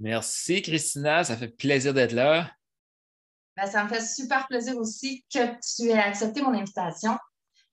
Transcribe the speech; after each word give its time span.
Merci, 0.00 0.62
Christina. 0.62 1.22
Ça 1.24 1.36
fait 1.36 1.48
plaisir 1.48 1.92
d'être 1.92 2.12
là. 2.12 2.50
Ben, 3.56 3.66
ça 3.66 3.84
me 3.84 3.88
fait 3.88 4.00
super 4.00 4.46
plaisir 4.48 4.76
aussi 4.78 5.22
que 5.32 5.38
tu 5.60 5.90
aies 5.90 5.98
accepté 5.98 6.40
mon 6.40 6.54
invitation. 6.54 7.12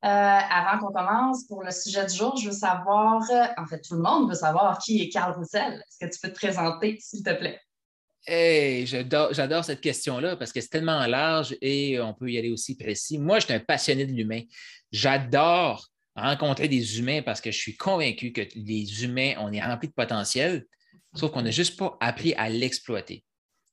Euh, 0.03 0.07
avant 0.07 0.79
qu'on 0.79 0.93
commence 0.93 1.47
pour 1.47 1.63
le 1.63 1.71
sujet 1.71 2.05
du 2.05 2.15
jour, 2.15 2.35
je 2.37 2.49
veux 2.49 2.55
savoir, 2.55 3.23
euh, 3.31 3.45
en 3.57 3.65
fait, 3.65 3.81
tout 3.81 3.95
le 3.95 4.01
monde 4.01 4.29
veut 4.29 4.35
savoir 4.35 4.77
qui 4.77 5.01
est 5.01 5.09
Carl 5.09 5.33
Roussel. 5.33 5.73
Est-ce 5.73 6.05
que 6.05 6.13
tu 6.13 6.19
peux 6.21 6.29
te 6.29 6.35
présenter, 6.35 6.97
s'il 6.99 7.23
te 7.23 7.33
plaît? 7.33 7.59
Hey, 8.25 8.85
j'adore 8.85 9.63
cette 9.63 9.79
question-là 9.79 10.35
parce 10.35 10.51
que 10.51 10.59
c'est 10.59 10.67
tellement 10.67 11.07
large 11.07 11.55
et 11.61 11.97
on 12.01 12.13
peut 12.13 12.29
y 12.29 12.37
aller 12.37 12.51
aussi 12.51 12.75
précis. 12.75 13.17
Moi, 13.17 13.39
je 13.39 13.45
suis 13.45 13.53
un 13.53 13.61
passionné 13.61 14.05
de 14.05 14.11
l'humain. 14.11 14.41
J'adore 14.91 15.87
rencontrer 16.13 16.67
des 16.67 16.99
humains 16.99 17.21
parce 17.21 17.39
que 17.39 17.51
je 17.51 17.57
suis 17.57 17.77
convaincu 17.77 18.33
que 18.33 18.41
les 18.55 19.05
humains, 19.05 19.35
on 19.39 19.53
est 19.53 19.63
remplis 19.63 19.87
de 19.87 19.93
potentiel 19.93 20.65
sauf 21.13 21.31
qu'on 21.31 21.41
n'a 21.41 21.51
juste 21.51 21.77
pas 21.77 21.97
appris 21.99 22.33
à 22.35 22.49
l'exploiter. 22.49 23.23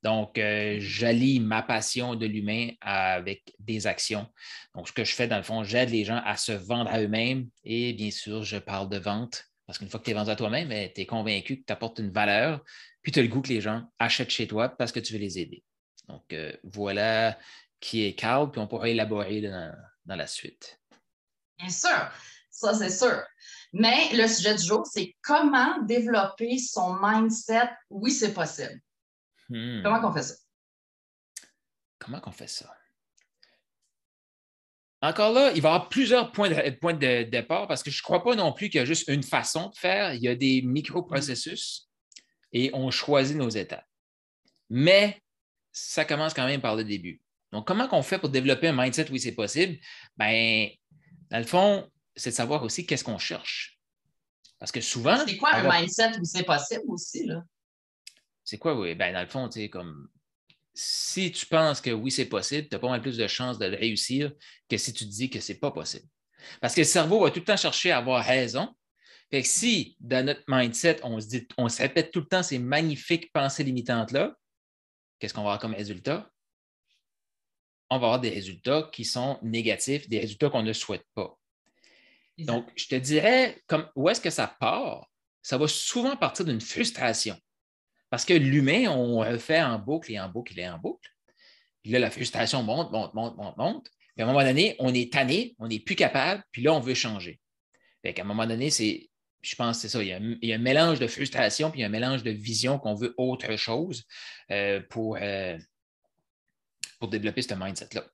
Donc, 0.03 0.37
euh, 0.37 0.77
j'allie 0.81 1.41
ma 1.41 1.63
passion 1.63 2.15
de 2.15 2.27
l'humain 2.27 2.69
avec 2.83 3.55
des 3.59 3.87
actions. 3.87 4.27
Donc, 4.75 4.87
ce 4.89 4.93
que 4.93 5.03
je 5.03 5.15
fais, 5.15 5.27
dans 5.27 5.39
le 5.39 5.43
fond, 5.43 5.65
j'aide 5.65 5.89
les 5.91 6.05
gens 6.05 6.21
à 6.27 6.37
se 6.37 6.53
vendre 6.53 6.91
à 6.91 7.01
eux-mêmes 7.01 7.49
et 7.65 7.95
bien 7.95 8.11
sûr, 8.11 8.43
je 8.43 8.59
parle 8.59 8.91
de 8.91 8.99
vente 8.99 9.45
parce 9.67 9.79
qu'une 9.79 9.89
fois 9.89 9.99
que 9.99 10.05
tu 10.05 10.11
es 10.11 10.15
vendu 10.15 10.31
à 10.31 10.37
toi-même, 10.37 10.69
ben, 10.69 10.91
tu 10.95 11.01
es 11.01 11.07
convaincu 11.07 11.61
que 11.61 11.65
tu 11.67 11.73
apportes 11.73 11.99
une 11.99 12.11
valeur, 12.11 12.63
puis 13.01 13.13
tu 13.13 13.19
as 13.19 13.23
le 13.23 13.29
goût 13.29 13.41
que 13.41 13.49
les 13.49 13.63
gens 13.63 13.83
achètent 13.99 14.31
chez 14.31 14.47
toi 14.47 14.69
parce 14.69 14.93
que 14.93 15.01
tu 15.01 15.15
veux 15.15 15.19
les 15.19 15.39
aider. 15.39 15.65
Donc, 16.09 16.33
euh, 16.35 16.53
voilà 16.65 17.39
qui 17.81 18.05
est 18.05 18.15
Carl, 18.15 18.51
puis 18.51 18.61
on 18.61 18.67
pourra 18.67 18.89
élaborer 18.89 19.41
dans, 19.41 19.75
dans 20.07 20.17
la 20.17 20.27
suite. 20.27 20.81
Bien 21.59 21.69
sûr, 21.69 22.11
ça 22.55 22.75
c'est 22.75 22.91
sûr. 22.91 23.23
Mais 23.73 24.13
le 24.13 24.29
sujet 24.29 24.55
du 24.55 24.63
jour, 24.63 24.87
c'est 24.87 25.17
comment 25.23 25.83
développer 25.83 26.59
son 26.59 26.97
mindset? 27.03 27.69
Oui, 27.91 28.13
c'est 28.13 28.33
possible. 28.33 28.81
Hmm. 29.49 29.83
Comment 29.83 30.01
qu'on 30.01 30.13
fait 30.13 30.23
ça? 30.23 30.35
Comment 31.99 32.21
qu'on 32.21 32.33
fait 32.33 32.47
ça? 32.47 32.73
Encore 35.03 35.33
là, 35.33 35.53
il 35.55 35.61
va 35.61 35.71
y 35.71 35.73
avoir 35.73 35.89
plusieurs 35.89 36.33
points 36.33 36.49
de, 36.49 37.25
départ 37.25 37.67
parce 37.67 37.83
que 37.83 37.91
je 37.91 37.99
ne 37.99 38.03
crois 38.03 38.23
pas 38.23 38.37
non 38.37 38.53
plus 38.53 38.71
qu'il 38.71 38.79
y 38.79 38.83
a 38.83 38.87
juste 38.87 39.09
une 39.09 39.23
façon 39.23 39.69
de 39.69 39.77
faire. 39.77 40.15
Il 40.15 40.23
y 40.23 40.29
a 40.29 40.35
des 40.35 40.63
micro-processus 40.63 41.91
et 42.53 42.71
on 42.73 42.91
choisit 42.91 43.37
nos 43.37 43.51
étapes. 43.51 43.85
Mais 44.71 45.21
ça 45.73 46.05
commence 46.05 46.33
quand 46.33 46.47
même 46.47 46.61
par 46.61 46.77
le 46.77 46.85
début. 46.85 47.21
Donc, 47.53 47.67
comment 47.67 47.87
qu'on 47.87 48.03
fait 48.03 48.19
pour 48.19 48.31
développer 48.31 48.69
un 48.69 48.73
mindset 48.73 49.11
oui, 49.11 49.21
c'est 49.21 49.35
possible? 49.35 49.79
Bien, 50.17 50.69
dans 51.31 51.39
le 51.39 51.45
fond, 51.45 51.91
c'est 52.17 52.31
de 52.31 52.35
savoir 52.35 52.63
aussi 52.63 52.87
qu'est-ce 52.87 53.05
qu'on 53.05 53.19
cherche. 53.19 53.79
Parce 54.59 54.73
que 54.73 54.81
souvent. 54.81 55.19
C'est 55.27 55.37
quoi 55.37 55.55
un 55.55 55.81
mindset 55.81 56.19
où 56.21 56.25
c'est 56.25 56.45
possible 56.45 56.85
aussi, 56.89 57.27
là? 57.27 57.43
C'est 58.45 58.59
quoi, 58.59 58.79
oui? 58.79 58.95
Ben, 58.95 59.13
dans 59.13 59.23
le 59.23 59.27
fond, 59.27 59.49
tu 59.49 59.61
sais, 59.61 59.69
comme 59.71 60.09
si 60.75 61.33
tu 61.33 61.47
penses 61.47 61.81
que 61.81 61.91
oui, 61.91 62.11
c'est 62.11 62.27
possible, 62.27 62.69
tu 62.69 62.77
as 62.77 62.79
pas 62.79 62.89
mal 62.89 63.01
plus 63.01 63.17
de 63.17 63.27
chances 63.27 63.59
de 63.59 63.67
le 63.67 63.77
réussir 63.77 64.33
que 64.69 64.77
si 64.77 64.93
tu 64.93 65.05
te 65.05 65.11
dis 65.11 65.31
que 65.31 65.41
c'est 65.41 65.59
pas 65.59 65.71
possible. 65.71 66.07
Parce 66.61 66.75
que 66.75 66.81
le 66.81 66.87
cerveau 66.87 67.23
va 67.23 67.31
tout 67.31 67.41
le 67.41 67.45
temps 67.45 67.57
chercher 67.57 67.93
à 67.93 67.99
avoir 67.99 68.25
raison. 68.25 68.75
Fait 69.31 69.43
que 69.43 69.49
si, 69.49 69.97
dans 70.01 70.27
notre 70.27 70.43
mindset, 70.49 71.01
on 71.03 71.21
se, 71.21 71.27
dit, 71.27 71.49
on 71.57 71.69
se 71.69 71.81
répète 71.81 72.11
tout 72.11 72.21
le 72.21 72.27
temps 72.27 72.43
ces 72.43 72.59
magnifiques 72.59 73.33
pensées 73.33 73.65
limitantes-là, 73.65 74.37
qu'est-ce 75.19 75.33
qu'on 75.33 75.43
va 75.43 75.51
avoir 75.51 75.61
comme 75.61 75.75
résultat? 75.75 76.31
On 77.89 77.99
va 77.99 78.07
avoir 78.07 78.21
des 78.21 78.31
résultats 78.31 78.91
qui 78.93 79.05
sont 79.05 79.39
négatifs, 79.43 80.09
des 80.09 80.19
résultats 80.19 80.51
qu'on 80.51 80.63
ne 80.63 80.73
souhaite 80.73 81.07
pas. 81.15 81.39
Donc, 82.39 82.67
je 82.75 82.87
te 82.87 82.95
dirais, 82.95 83.61
comme, 83.67 83.89
où 83.95 84.09
est-ce 84.09 84.21
que 84.21 84.31
ça 84.31 84.47
part? 84.47 85.09
Ça 85.43 85.59
va 85.59 85.69
souvent 85.69 86.17
partir 86.17 86.45
d'une 86.45 86.61
frustration. 86.61 87.39
Parce 88.11 88.25
que 88.25 88.35
l'humain, 88.35 88.89
on 88.89 89.19
refait 89.19 89.63
en 89.63 89.79
boucle 89.79 90.13
et 90.13 90.21
en 90.21 90.29
boucle 90.29 90.59
et 90.59 90.69
en 90.69 90.79
boucle. 90.79 91.11
Puis 91.83 91.93
là, 91.93 91.99
la 91.99 92.11
frustration 92.11 92.63
monte, 92.63 92.91
monte, 92.91 93.15
monte, 93.15 93.37
monte, 93.37 93.57
monte. 93.57 93.91
Puis 94.15 94.23
à 94.23 94.25
un 94.25 94.33
moment 94.33 94.45
donné, 94.45 94.77
on 94.79 94.95
est 94.95 95.13
tanné, 95.13 95.55
on 95.59 95.69
n'est 95.69 95.81
plus 95.81 95.97
capable, 95.97 96.43
puis 96.51 96.63
là, 96.63 96.73
on 96.73 96.81
veut 96.81 96.95
changer. 96.95 97.41
Fait 98.03 98.15
qu'à 98.15 98.23
un 98.23 98.27
moment 98.27 98.47
donné, 98.47 98.71
c'est, 98.71 99.11
je 99.43 99.55
pense 99.57 99.77
que 99.77 99.83
c'est 99.83 99.89
ça, 99.89 100.03
il 100.03 100.09
y, 100.09 100.53
a 100.53 100.57
un, 100.57 100.59
mélange 100.59 100.99
de 100.99 101.07
frustration, 101.07 101.71
puis 101.71 101.81
il 101.81 101.83
y 101.83 101.85
a 101.85 101.89
un 101.89 101.91
mélange 101.91 102.23
de 102.23 102.31
vision 102.31 102.79
qu'on 102.79 102.95
veut 102.95 103.15
autre 103.19 103.57
chose 103.57 104.05
euh, 104.51 104.81
pour, 104.89 105.19
euh, 105.21 105.59
pour 106.99 107.09
développer 107.09 107.43
ce 107.43 107.55
mindset-là. 107.55 108.05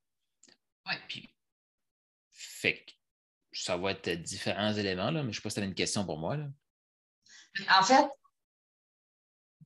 Puis, 1.06 1.20
fait 1.20 1.29
ça 3.62 3.76
va 3.76 3.92
être 3.92 4.10
différents 4.22 4.72
éléments, 4.72 5.10
là, 5.10 5.22
mais 5.22 5.24
je 5.24 5.26
ne 5.28 5.32
sais 5.34 5.40
pas 5.42 5.50
si 5.50 5.54
tu 5.54 5.60
avais 5.60 5.68
une 5.68 5.74
question 5.74 6.04
pour 6.04 6.18
moi. 6.18 6.36
Là. 6.36 6.46
En 7.78 7.82
fait, 7.82 8.06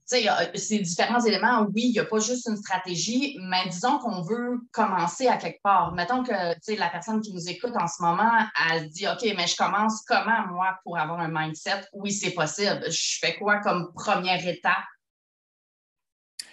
ces 0.06 0.78
différents 0.81 1.25
éléments, 1.25 1.62
oui, 1.75 1.84
il 1.87 1.93
n'y 1.93 1.99
a 1.99 2.04
pas 2.04 2.19
juste 2.19 2.47
une 2.47 2.56
stratégie, 2.56 3.38
mais 3.41 3.69
disons 3.69 3.99
qu'on 3.99 4.22
veut 4.22 4.59
commencer 4.71 5.28
à 5.28 5.38
quelque 5.38 5.62
part. 5.62 5.93
Mettons 5.93 6.22
que 6.22 6.33
la 6.77 6.91
personne 6.91 7.21
qui 7.22 7.33
nous 7.33 7.49
écoute 7.49 7.72
en 7.75 7.87
ce 7.88 8.03
moment, 8.03 8.47
elle 8.71 8.91
dit 8.91 9.06
OK, 9.09 9.22
mais 9.37 9.47
je 9.47 9.56
commence 9.56 10.03
comment, 10.03 10.47
moi, 10.49 10.78
pour 10.83 10.99
avoir 10.99 11.21
un 11.21 11.28
mindset? 11.28 11.87
Oui, 11.93 12.12
c'est 12.12 12.33
possible. 12.33 12.84
Je 12.91 13.19
fais 13.19 13.37
quoi 13.37 13.60
comme 13.60 13.93
première 13.94 14.47
étape? 14.47 14.84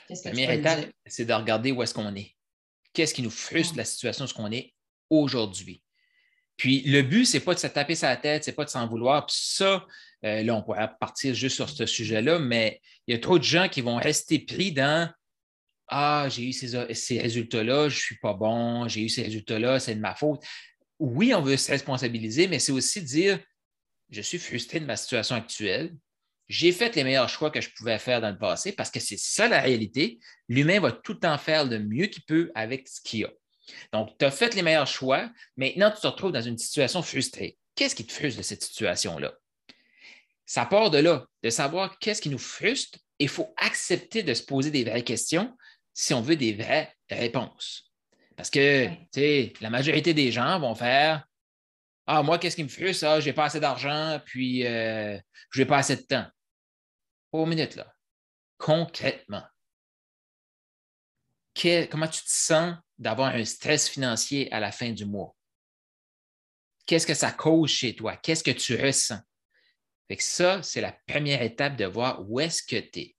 Que 0.08 0.30
première 0.30 0.52
étape, 0.52 0.90
c'est 1.06 1.26
de 1.26 1.34
regarder 1.34 1.72
où 1.72 1.84
est-ce 1.84 1.94
qu'on 1.94 2.16
est. 2.16 2.36
Qu'est-ce 2.94 3.14
qui 3.14 3.22
nous 3.22 3.32
frustre 3.32 3.78
la 3.78 3.86
situation, 3.86 4.28
ce 4.28 4.34
qu'on 4.34 4.52
est 4.52 4.74
aujourd'hui? 5.10 5.84
Puis 6.62 6.84
le 6.84 7.02
but, 7.02 7.26
ce 7.26 7.38
n'est 7.38 7.44
pas 7.44 7.56
de 7.56 7.60
se 7.60 7.66
taper 7.66 7.96
sa 7.96 8.16
tête, 8.16 8.44
ce 8.44 8.52
n'est 8.52 8.56
pas 8.56 8.66
de 8.66 8.70
s'en 8.70 8.88
vouloir. 8.88 9.26
Puis 9.26 9.36
ça, 9.36 9.84
euh, 10.24 10.44
là, 10.44 10.54
on 10.54 10.62
pourrait 10.62 10.92
partir 11.00 11.34
juste 11.34 11.56
sur 11.56 11.68
ce 11.68 11.88
sujet-là, 11.88 12.38
mais 12.38 12.80
il 13.08 13.16
y 13.16 13.18
a 13.18 13.20
trop 13.20 13.40
de 13.40 13.44
gens 13.44 13.68
qui 13.68 13.82
vont 13.82 13.96
rester 13.96 14.38
pris 14.38 14.72
dans 14.72 15.12
Ah, 15.88 16.28
j'ai 16.30 16.44
eu 16.44 16.54
ces, 16.54 17.20
résultats-là, 17.20 17.90
je 17.90 17.98
suis 17.98 18.20
pas 18.20 18.36
bon, 18.36 18.88
j'ai 18.88 19.02
eu 19.02 19.10
ces 19.10 19.24
résultats-là, 19.24 19.80
c'est 19.80 19.96
de 19.96 20.02
ma 20.02 20.14
faute. 20.14 20.44
Oui, 21.00 21.34
on 21.34 21.42
veut 21.42 21.58
se 21.58 21.72
responsabiliser, 21.72 22.48
mais 22.48 22.60
c'est 22.60 22.72
aussi 22.72 23.02
dire 23.02 23.40
Je 24.12 24.22
suis 24.22 24.38
frustré 24.38 24.80
de 24.80 24.86
ma 24.86 24.98
situation 24.98 25.38
actuelle. 25.38 25.96
J'ai 26.48 26.72
fait 26.74 26.96
les 26.96 27.04
meilleurs 27.04 27.30
choix 27.30 27.50
que 27.50 27.60
je 27.60 27.72
pouvais 27.76 27.98
faire 27.98 28.22
dans 28.22 28.30
le 28.30 28.38
passé 28.38 28.72
parce 28.72 28.92
que 28.92 29.00
c'est 29.00 29.18
ça 29.18 29.48
la 29.48 29.62
réalité. 29.62 30.20
L'humain 30.48 30.80
va 30.80 30.92
tout 30.92 31.14
le 31.14 31.20
temps 31.22 31.40
faire 31.40 31.66
le 31.66 31.80
mieux 31.80 32.06
qu'il 32.06 32.22
peut 32.22 32.52
avec 32.54 32.88
ce 32.88 33.02
qu'il 33.02 33.26
a. 33.26 33.32
Donc, 33.94 34.18
tu 34.18 34.26
as 34.26 34.32
fait 34.32 34.54
les 34.56 34.62
meilleurs 34.62 34.88
choix. 34.88 35.30
Maintenant, 35.58 35.92
tu 35.92 36.02
te 36.02 36.08
retrouves 36.08 36.32
dans 36.32 36.42
une 36.42 36.58
situation 36.58 37.02
frustrée. 37.02 37.58
Qu'est-ce 37.76 37.96
qui 37.96 38.06
te 38.06 38.12
frustre 38.12 38.40
de 38.40 38.44
cette 38.44 38.64
situation-là? 38.64 39.34
Ça 40.46 40.66
part 40.66 40.90
de 40.90 40.98
là, 40.98 41.26
de 41.44 41.50
savoir 41.50 41.98
qu'est-ce 42.00 42.22
qui 42.22 42.30
nous 42.30 42.38
frustre. 42.38 43.00
Il 43.20 43.30
faut 43.30 43.54
accepter 43.58 44.24
de 44.24 44.34
se 44.34 44.44
poser 44.44 44.72
des 44.72 44.84
vraies 44.84 45.04
questions 45.04 45.56
si 45.94 46.14
on 46.14 46.22
veut 46.22 46.36
des 46.36 46.54
vraies 46.54 46.94
réponses. 47.10 47.92
Parce 48.36 48.50
que, 48.50 48.88
tu 48.88 48.96
sais, 49.14 49.54
la 49.62 49.70
majorité 49.70 50.14
des 50.14 50.32
gens 50.32 50.60
vont 50.60 50.76
faire 50.76 51.26
Ah, 52.08 52.24
moi, 52.24 52.40
qu'est-ce 52.40 52.56
qui 52.56 52.64
me 52.64 52.70
frustre? 52.70 53.06
Ah, 53.06 53.20
j'ai 53.20 53.34
pas 53.34 53.46
assez 53.46 53.60
d'argent, 53.60 54.20
puis 54.26 54.66
euh, 54.66 55.18
je 55.52 55.62
n'ai 55.62 55.66
pas 55.66 55.78
assez 55.78 55.96
de 55.96 56.02
temps. 56.02 56.26
Au 57.32 57.46
minute, 57.46 57.76
là. 57.76 57.94
Concrètement, 58.58 59.44
comment 61.56 62.08
tu 62.08 62.24
te 62.24 62.30
sens 62.30 62.76
d'avoir 62.98 63.34
un 63.34 63.46
stress 63.46 63.90
financier 63.90 64.52
à 64.52 64.60
la 64.60 64.72
fin 64.72 64.92
du 64.92 65.06
mois? 65.06 65.36
Qu'est-ce 66.86 67.08
que 67.08 67.14
ça 67.14 67.32
cause 67.32 67.70
chez 67.70 67.96
toi? 67.96 68.18
Qu'est-ce 68.18 68.44
que 68.44 68.52
tu 68.52 68.76
ressens? 68.76 69.20
ça, 70.20 70.62
c'est 70.62 70.82
la 70.82 70.92
première 71.08 71.42
étape 71.42 71.78
de 71.78 71.86
voir 71.86 72.30
où 72.30 72.42
est-ce 72.42 72.62
que 72.62 72.76
tu 72.76 73.00
es. 73.00 73.16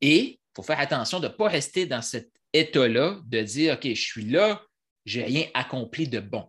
Et 0.00 0.20
il 0.20 0.38
faut 0.56 0.62
faire 0.62 0.80
attention 0.80 1.20
de 1.20 1.28
ne 1.28 1.32
pas 1.32 1.48
rester 1.48 1.84
dans 1.84 2.00
cet 2.00 2.30
état-là, 2.52 3.20
de 3.26 3.42
dire 3.42 3.74
OK, 3.74 3.86
je 3.86 4.00
suis 4.00 4.24
là, 4.24 4.64
je 5.04 5.20
n'ai 5.20 5.26
rien 5.26 5.46
accompli 5.54 6.08
de 6.08 6.20
bon. 6.20 6.48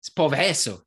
Ce 0.00 0.10
n'est 0.10 0.14
pas 0.14 0.28
vrai, 0.28 0.54
ça. 0.54 0.78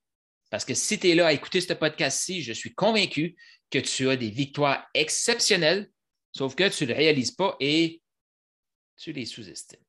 Parce 0.50 0.66
que 0.66 0.74
si 0.74 0.98
tu 1.00 1.10
es 1.10 1.16
là 1.16 1.28
à 1.28 1.34
écouter 1.34 1.62
ce 1.62 1.74
podcast-ci, 1.74 2.42
je 2.42 2.54
suis 2.54 2.74
convaincu 2.74 3.36
que 3.70 3.80
tu 3.80 4.10
as 4.10 4.16
des 4.16 4.30
victoires 4.30 4.88
exceptionnelles, 4.94 5.90
sauf 6.36 6.56
que 6.56 6.70
tu 6.70 6.86
ne 6.86 6.90
le 6.90 6.96
réalises 6.96 7.32
pas 7.32 7.56
et 7.60 7.99
tu 9.00 9.14
les 9.14 9.26
sous-estimes. 9.26 9.80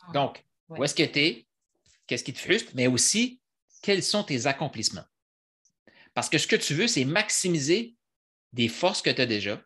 Ah, 0.00 0.12
Donc, 0.12 0.44
où 0.68 0.82
est-ce 0.84 0.94
que 0.94 1.04
tu 1.04 1.18
es? 1.18 1.46
Qu'est-ce 2.06 2.24
qui 2.24 2.32
te 2.32 2.38
frustre? 2.38 2.72
Mais 2.74 2.88
aussi, 2.88 3.40
quels 3.82 4.02
sont 4.02 4.24
tes 4.24 4.46
accomplissements? 4.46 5.04
Parce 6.12 6.28
que 6.28 6.38
ce 6.38 6.46
que 6.46 6.56
tu 6.56 6.74
veux, 6.74 6.88
c'est 6.88 7.04
maximiser 7.04 7.94
des 8.52 8.68
forces 8.68 9.00
que 9.00 9.10
tu 9.10 9.22
as 9.22 9.26
déjà, 9.26 9.62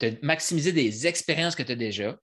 de 0.00 0.18
maximiser 0.22 0.72
des 0.72 1.06
expériences 1.06 1.54
que 1.54 1.62
tu 1.62 1.72
as 1.72 1.76
déjà. 1.76 2.18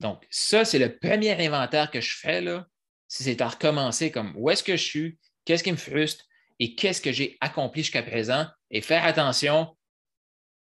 Donc, 0.00 0.26
ça, 0.30 0.64
c'est 0.64 0.78
le 0.78 0.98
premier 0.98 1.32
inventaire 1.46 1.90
que 1.90 2.00
je 2.00 2.16
fais, 2.16 2.40
là. 2.40 2.66
C'est 3.06 3.40
à 3.40 3.48
recommencer 3.48 4.10
comme 4.10 4.34
où 4.36 4.50
est-ce 4.50 4.62
que 4.62 4.76
je 4.76 4.84
suis, 4.84 5.18
qu'est-ce 5.44 5.62
qui 5.64 5.72
me 5.72 5.76
frustre? 5.76 6.24
Et 6.58 6.74
qu'est-ce 6.74 7.00
que 7.00 7.12
j'ai 7.12 7.38
accompli 7.40 7.82
jusqu'à 7.82 8.02
présent? 8.02 8.46
Et 8.70 8.82
faire 8.82 9.04
attention, 9.04 9.76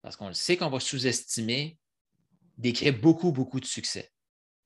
parce 0.02 0.14
qu'on 0.16 0.28
le 0.28 0.34
sait 0.34 0.56
qu'on 0.56 0.68
va 0.68 0.78
sous-estimer, 0.78 1.77
d'écrire 2.58 2.98
beaucoup, 2.98 3.32
beaucoup 3.32 3.60
de 3.60 3.64
succès. 3.64 4.10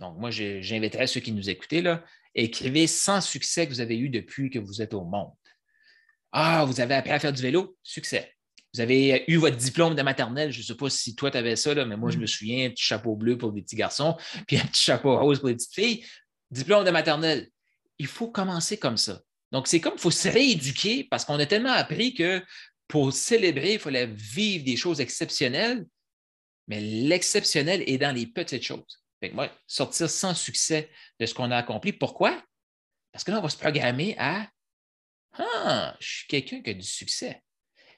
Donc, 0.00 0.18
moi, 0.18 0.30
j'inviterais 0.30 1.06
ceux 1.06 1.20
qui 1.20 1.32
nous 1.32 1.48
écoutaient, 1.48 1.82
là, 1.82 2.04
écrivez 2.34 2.86
100 2.86 3.20
succès 3.20 3.66
que 3.66 3.72
vous 3.72 3.80
avez 3.80 3.96
eu 3.96 4.08
depuis 4.08 4.50
que 4.50 4.58
vous 4.58 4.82
êtes 4.82 4.94
au 4.94 5.04
monde. 5.04 5.30
Ah, 6.32 6.64
vous 6.64 6.80
avez 6.80 6.94
appris 6.94 7.12
à 7.12 7.20
faire 7.20 7.32
du 7.32 7.42
vélo? 7.42 7.76
Succès. 7.82 8.32
Vous 8.74 8.80
avez 8.80 9.24
eu 9.28 9.36
votre 9.36 9.56
diplôme 9.56 9.94
de 9.94 10.02
maternelle? 10.02 10.50
Je 10.50 10.60
ne 10.60 10.64
sais 10.64 10.74
pas 10.74 10.88
si 10.88 11.14
toi, 11.14 11.30
tu 11.30 11.36
avais 11.36 11.56
ça, 11.56 11.74
là, 11.74 11.84
mais 11.84 11.96
moi, 11.96 12.10
je 12.10 12.16
me 12.16 12.24
mm. 12.24 12.26
souviens, 12.26 12.66
un 12.66 12.70
petit 12.70 12.82
chapeau 12.82 13.14
bleu 13.14 13.36
pour 13.36 13.52
les 13.52 13.62
petits 13.62 13.76
garçons, 13.76 14.16
puis 14.46 14.56
un 14.56 14.64
petit 14.64 14.82
chapeau 14.82 15.16
rose 15.18 15.40
pour 15.40 15.48
les 15.48 15.54
petites 15.54 15.74
filles. 15.74 16.04
Diplôme 16.50 16.84
de 16.84 16.90
maternelle. 16.90 17.48
Il 17.98 18.06
faut 18.06 18.28
commencer 18.28 18.78
comme 18.78 18.96
ça. 18.96 19.20
Donc, 19.52 19.68
c'est 19.68 19.80
comme 19.80 19.94
il 19.96 20.00
faut 20.00 20.10
se 20.10 20.28
rééduquer 20.28 21.04
parce 21.04 21.26
qu'on 21.26 21.38
a 21.38 21.46
tellement 21.46 21.72
appris 21.72 22.14
que 22.14 22.42
pour 22.88 23.12
célébrer, 23.12 23.74
il 23.74 23.78
fallait 23.78 24.06
vivre 24.06 24.64
des 24.64 24.76
choses 24.76 25.00
exceptionnelles, 25.00 25.86
mais 26.72 26.80
l'exceptionnel 26.80 27.84
est 27.86 27.98
dans 27.98 28.14
les 28.16 28.26
petites 28.26 28.62
choses. 28.62 29.04
moi, 29.34 29.54
sortir 29.66 30.08
sans 30.08 30.34
succès 30.34 30.90
de 31.20 31.26
ce 31.26 31.34
qu'on 31.34 31.50
a 31.50 31.58
accompli. 31.58 31.92
Pourquoi? 31.92 32.42
Parce 33.12 33.24
que 33.24 33.30
là, 33.30 33.40
on 33.40 33.42
va 33.42 33.50
se 33.50 33.58
programmer 33.58 34.16
à 34.18 34.48
Ah, 35.34 35.94
je 36.00 36.08
suis 36.08 36.26
quelqu'un 36.28 36.62
qui 36.62 36.70
a 36.70 36.72
du 36.72 36.82
succès. 36.82 37.42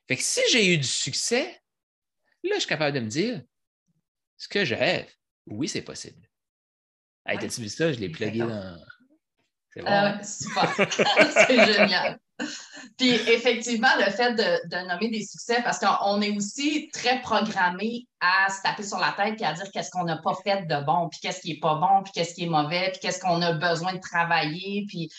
Fait 0.09 0.17
que 0.17 0.23
si 0.25 0.41
j'ai 0.51 0.75
eu 0.75 0.79
du 0.79 0.89
succès, 0.89 1.61
là, 2.43 2.55
je 2.55 2.59
suis 2.59 2.69
capable 2.69 2.97
de 2.97 3.01
me 3.05 3.09
dire 3.09 3.45
ce 4.39 4.49
que 4.49 4.65
je 4.65 4.75
rêve. 4.75 5.09
Oui, 5.47 5.69
c'est 5.69 5.83
possible. 5.83 6.29
Hey, 7.25 7.39
T'as-tu 7.39 7.61
vu 7.61 7.69
ça? 7.69 7.93
Je 7.93 8.01
l'ai 8.01 8.09
plugué 8.09 8.41
dans. 8.41 8.77
C'est 9.71 9.83
bon. 9.83 9.87
Ah 9.89 10.17
hein? 10.17 10.23
super. 10.25 10.75
c'est 11.47 11.73
génial. 11.73 12.19
Puis 12.99 13.11
effectivement, 13.11 13.89
le 13.99 14.11
fait 14.11 14.35
de, 14.35 14.89
nommer 14.89 15.09
des 15.09 15.25
succès, 15.25 15.63
parce 15.63 15.79
qu'on 15.79 16.21
est 16.21 16.37
aussi 16.37 16.91
très 16.93 17.21
programmé 17.21 18.07
à 18.21 18.51
se 18.51 18.63
taper 18.63 18.83
sur 18.83 18.99
la 18.99 19.13
tête 19.13 19.41
et 19.41 19.45
à 19.45 19.53
dire 19.53 19.71
qu'est-ce 19.73 19.91
qu'on 19.91 20.05
n'a 20.05 20.19
pas 20.19 20.35
fait 20.43 20.67
de 20.67 20.85
bon, 20.85 21.09
puis 21.09 21.21
qu'est-ce 21.21 21.41
qui 21.41 21.55
n'est 21.55 21.61
pas 21.61 21.77
bon, 21.77 22.03
puis 22.03 22.13
qu'est-ce 22.13 22.35
qui 22.35 22.45
est 22.45 22.49
mauvais, 22.49 22.91
puis 22.91 23.01
qu'est-ce 23.01 23.21
qu'on 23.21 23.41
a 23.43 23.53
besoin 23.53 23.95
de 23.95 24.01
travailler. 24.01 24.85
Puis 24.89 25.11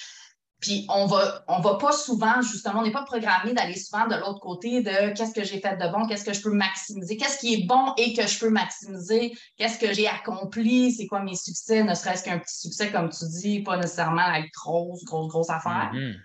puis 0.61 0.85
on 0.89 1.05
va, 1.05 1.43
on 1.47 1.59
va 1.59 1.75
pas 1.75 1.91
souvent, 1.91 2.41
justement, 2.41 2.79
on 2.79 2.83
n'est 2.83 2.91
pas 2.91 3.03
programmé 3.03 3.53
d'aller 3.53 3.77
souvent 3.77 4.07
de 4.07 4.15
l'autre 4.15 4.39
côté 4.39 4.81
de 4.81 5.13
qu'est-ce 5.13 5.33
que 5.33 5.43
j'ai 5.43 5.59
fait 5.59 5.77
de 5.77 5.91
bon, 5.91 6.07
qu'est-ce 6.07 6.23
que 6.23 6.33
je 6.33 6.41
peux 6.41 6.51
maximiser, 6.51 7.17
qu'est-ce 7.17 7.37
qui 7.37 7.53
est 7.53 7.67
bon 7.67 7.93
et 7.97 8.13
que 8.13 8.25
je 8.25 8.39
peux 8.39 8.49
maximiser, 8.49 9.37
qu'est-ce 9.57 9.77
que 9.77 9.93
j'ai 9.93 10.07
accompli, 10.07 10.91
c'est 10.91 11.05
quoi 11.05 11.21
mes 11.21 11.35
succès, 11.35 11.83
ne 11.83 11.93
serait-ce 11.93 12.23
qu'un 12.23 12.39
petit 12.39 12.57
succès, 12.57 12.91
comme 12.91 13.09
tu 13.09 13.25
dis, 13.41 13.61
pas 13.61 13.77
nécessairement 13.77 14.27
la 14.27 14.41
grosse, 14.55 15.03
grosse, 15.03 15.27
grosse 15.27 15.49
affaire. 15.49 15.91
Mm-hmm. 15.93 16.15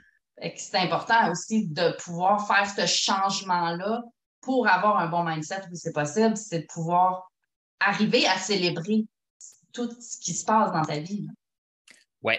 C'est 0.57 0.79
important 0.79 1.31
aussi 1.31 1.67
de 1.67 1.95
pouvoir 2.03 2.47
faire 2.47 2.69
ce 2.69 2.87
changement-là 2.87 4.03
pour 4.41 4.69
avoir 4.69 4.99
un 4.99 5.09
bon 5.09 5.23
mindset, 5.23 5.63
oui, 5.71 5.77
c'est 5.77 5.93
possible, 5.93 6.37
c'est 6.37 6.61
de 6.61 6.67
pouvoir 6.67 7.31
arriver 7.79 8.27
à 8.27 8.39
célébrer 8.39 9.05
tout 9.73 9.91
ce 10.01 10.19
qui 10.19 10.33
se 10.33 10.45
passe 10.45 10.73
dans 10.73 10.83
ta 10.83 10.99
vie. 10.99 11.27
Oui, 12.23 12.35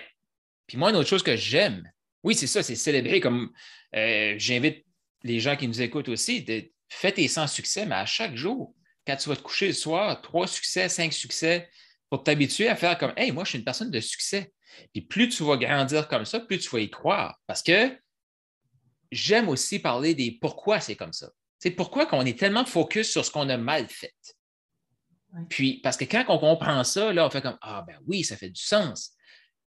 puis 0.65 0.77
moi, 0.77 0.89
une 0.89 0.95
autre 0.95 1.09
chose 1.09 1.23
que 1.23 1.35
j'aime, 1.35 1.83
oui, 2.23 2.35
c'est 2.35 2.47
ça, 2.47 2.63
c'est 2.63 2.75
célébrer 2.75 3.19
comme 3.19 3.51
euh, 3.95 4.35
j'invite 4.37 4.85
les 5.23 5.39
gens 5.39 5.55
qui 5.55 5.67
nous 5.67 5.81
écoutent 5.81 6.09
aussi, 6.09 6.43
de, 6.43 6.71
fais 6.89 7.11
tes 7.11 7.27
100 7.27 7.47
succès, 7.47 7.85
mais 7.85 7.95
à 7.95 8.05
chaque 8.05 8.35
jour, 8.35 8.73
quand 9.05 9.15
tu 9.15 9.29
vas 9.29 9.35
te 9.35 9.41
coucher 9.41 9.67
le 9.67 9.73
soir, 9.73 10.21
trois 10.21 10.47
succès, 10.47 10.89
cinq 10.89 11.13
succès, 11.13 11.69
pour 12.09 12.23
t'habituer 12.23 12.67
à 12.67 12.75
faire 12.75 12.97
comme 12.97 13.13
Hey, 13.15 13.31
moi, 13.31 13.43
je 13.43 13.49
suis 13.49 13.59
une 13.59 13.65
personne 13.65 13.89
de 13.89 13.99
succès. 13.99 14.51
Puis 14.93 15.01
plus 15.01 15.29
tu 15.29 15.43
vas 15.43 15.57
grandir 15.57 16.07
comme 16.07 16.25
ça, 16.25 16.39
plus 16.39 16.59
tu 16.59 16.69
vas 16.69 16.79
y 16.79 16.89
croire. 16.89 17.39
Parce 17.47 17.63
que 17.63 17.97
j'aime 19.11 19.49
aussi 19.49 19.79
parler 19.79 20.15
des 20.15 20.37
pourquoi 20.39 20.79
c'est 20.79 20.95
comme 20.95 21.13
ça. 21.13 21.29
C'est 21.59 21.71
pourquoi 21.71 22.05
qu'on 22.05 22.25
est 22.25 22.37
tellement 22.37 22.65
focus 22.65 23.09
sur 23.09 23.23
ce 23.23 23.31
qu'on 23.31 23.49
a 23.49 23.57
mal 23.57 23.87
fait. 23.87 24.15
Puis, 25.49 25.79
parce 25.81 25.95
que 25.95 26.05
quand 26.05 26.25
on 26.27 26.39
comprend 26.39 26.83
ça, 26.83 27.13
là, 27.13 27.25
on 27.25 27.29
fait 27.29 27.41
comme 27.41 27.57
Ah, 27.61 27.85
ben 27.87 27.97
oui, 28.07 28.23
ça 28.23 28.35
fait 28.35 28.49
du 28.49 28.61
sens 28.61 29.15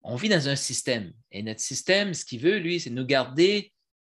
on 0.04 0.16
vit 0.16 0.30
dans 0.30 0.50
un 0.50 0.56
système. 0.56 1.14
Et 1.32 1.44
notre 1.44 1.60
système, 1.60 2.14
ce 2.14 2.26
qu'il 2.26 2.40
veut, 2.40 2.58
lui, 2.58 2.80
c'est 2.80 2.90
nous 2.90 3.06
garder 3.06 3.72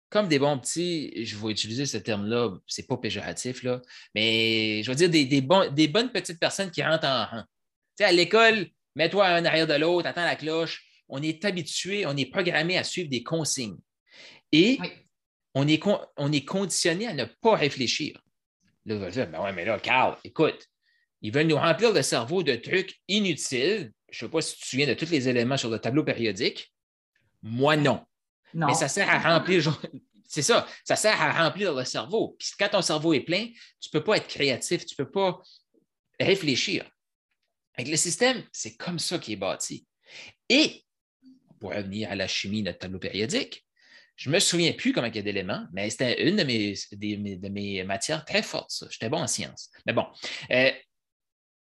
comme 0.08 0.28
des 0.28 0.38
bons 0.38 0.58
petits, 0.58 1.24
je 1.24 1.36
vais 1.36 1.50
utiliser 1.50 1.84
ce 1.84 1.98
terme-là, 1.98 2.56
c'est 2.66 2.86
pas 2.86 2.96
péjoratif, 2.96 3.64
là, 3.64 3.82
mais 4.14 4.82
je 4.84 4.90
veux 4.90 4.94
dire 4.94 5.10
des, 5.10 5.24
des 5.24 5.88
bonnes 5.88 6.12
petites 6.12 6.38
personnes 6.38 6.70
qui 6.70 6.82
rentrent 6.82 7.06
en 7.06 7.26
rang. 7.26 7.42
Tu 7.42 7.48
sais, 7.98 8.04
à 8.04 8.12
l'école, 8.12 8.68
mets-toi 8.96 9.26
un 9.26 9.44
arrière 9.44 9.68
de 9.68 9.74
l'autre, 9.74 10.08
attends 10.08 10.24
la 10.24 10.34
cloche. 10.34 10.84
On 11.08 11.22
est 11.22 11.44
habitué, 11.44 12.04
on 12.06 12.16
est 12.16 12.26
programmé 12.26 12.76
à 12.76 12.82
suivre 12.82 13.08
des 13.08 13.22
consignes. 13.22 13.78
Et 14.50 14.78
on, 15.54 15.68
est 15.68 15.80
on 16.16 16.32
est 16.32 16.44
conditionné 16.44 17.06
à 17.06 17.14
ne 17.14 17.24
pas 17.24 17.54
réfléchir. 17.54 18.20
Là, 18.84 18.96
va 18.96 19.10
dire, 19.10 19.28
ben 19.28 19.40
ouais, 19.40 19.52
mais 19.52 19.64
là, 19.64 19.78
Carl, 19.78 20.16
écoute, 20.24 20.66
ils 21.22 21.32
veulent 21.32 21.46
nous 21.46 21.56
remplir 21.56 21.92
le 21.92 22.02
cerveau 22.02 22.42
de 22.42 22.56
trucs 22.56 22.96
inutiles 23.06 23.92
je 24.10 24.24
ne 24.24 24.28
sais 24.28 24.32
pas 24.32 24.40
si 24.40 24.54
tu 24.54 24.62
te 24.62 24.66
souviens 24.66 24.86
de 24.86 24.94
tous 24.94 25.10
les 25.10 25.28
éléments 25.28 25.56
sur 25.56 25.70
le 25.70 25.78
tableau 25.78 26.04
périodique. 26.04 26.72
Moi, 27.42 27.76
non. 27.76 28.04
Mais 28.54 28.74
ça 28.74 28.88
sert 28.88 29.08
à 29.08 29.18
remplir. 29.18 29.62
C'est 30.28 30.42
ça, 30.42 30.66
ça 30.84 30.96
sert 30.96 31.20
à 31.20 31.44
remplir 31.44 31.72
le 31.72 31.84
cerveau. 31.84 32.34
Puis 32.38 32.50
quand 32.58 32.70
ton 32.70 32.82
cerveau 32.82 33.12
est 33.12 33.20
plein, 33.20 33.46
tu 33.80 33.88
ne 33.92 33.98
peux 33.98 34.02
pas 34.02 34.16
être 34.16 34.26
créatif, 34.26 34.84
tu 34.84 34.94
ne 34.98 35.04
peux 35.04 35.10
pas 35.10 35.40
réfléchir. 36.18 36.84
Le 37.78 37.96
système, 37.96 38.42
c'est 38.52 38.76
comme 38.76 38.98
ça 38.98 39.18
qu'il 39.18 39.34
est 39.34 39.36
bâti. 39.36 39.86
Et, 40.48 40.84
pour 41.60 41.74
revenir 41.74 42.10
à 42.10 42.14
la 42.14 42.26
chimie 42.26 42.62
notre 42.62 42.78
tableau 42.78 42.98
périodique, 42.98 43.66
je 44.16 44.30
ne 44.30 44.34
me 44.34 44.40
souviens 44.40 44.72
plus 44.72 44.92
comment 44.92 45.08
il 45.08 45.16
y 45.16 45.18
a 45.18 45.22
d'éléments, 45.22 45.66
mais 45.72 45.90
c'était 45.90 46.26
une 46.26 46.36
de 46.36 46.42
mes, 46.42 46.74
de 47.36 47.48
mes, 47.48 47.84
matières 47.84 48.24
très 48.24 48.42
fortes. 48.42 48.84
J'étais 48.90 49.10
bon 49.10 49.18
en 49.18 49.26
sciences. 49.26 49.70
Mais 49.84 49.92
bon, 49.92 50.06
euh, 50.50 50.70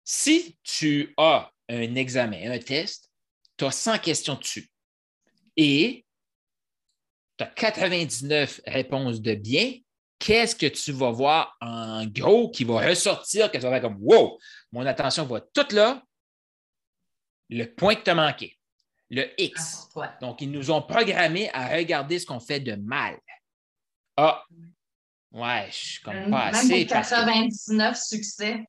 si 0.04 0.58
tu 0.62 1.14
as 1.18 1.52
un 1.70 1.96
examen, 1.96 2.52
un 2.52 2.60
test, 2.60 3.10
tu 3.58 3.66
as 3.66 3.72
100 3.72 4.00
questions 4.00 4.36
dessus. 4.36 4.70
Et 5.58 6.06
tu 7.38 7.44
as 7.44 7.48
99 7.48 8.62
réponses 8.68 9.22
de 9.22 9.34
bien. 9.34 9.74
Qu'est-ce 10.24 10.56
que 10.56 10.68
tu 10.68 10.94
vas 10.94 11.12
voir 11.12 11.58
en 11.60 12.06
gros 12.06 12.50
qui 12.50 12.64
va 12.64 12.88
ressortir, 12.88 13.52
que 13.52 13.58
tu 13.58 13.64
vas 13.64 13.72
faire 13.72 13.82
comme 13.82 13.98
Wow, 14.00 14.40
mon 14.72 14.86
attention 14.86 15.26
va 15.26 15.42
toute 15.42 15.74
là. 15.74 16.02
Le 17.50 17.66
point 17.66 17.96
que 17.96 18.04
tu 18.04 18.10
as 18.10 18.16
manqué, 18.16 18.58
le 19.10 19.30
X. 19.38 19.90
Ah, 19.98 20.18
Donc, 20.22 20.42
ils 20.42 20.50
nous 20.50 20.72
ont 20.72 20.82
programmé 20.82 21.50
à 21.52 21.76
regarder 21.76 22.20
ce 22.20 22.26
qu'on 22.26 22.40
fait 22.40 22.62
de 22.62 22.76
mal. 22.76 23.18
Ah, 24.16 24.46
ouais, 25.34 25.68
je 25.70 25.76
suis 25.76 26.02
comme 26.02 26.32
pas 26.32 26.46
assez. 26.48 26.86
99 26.86 27.98
succès 27.98 28.64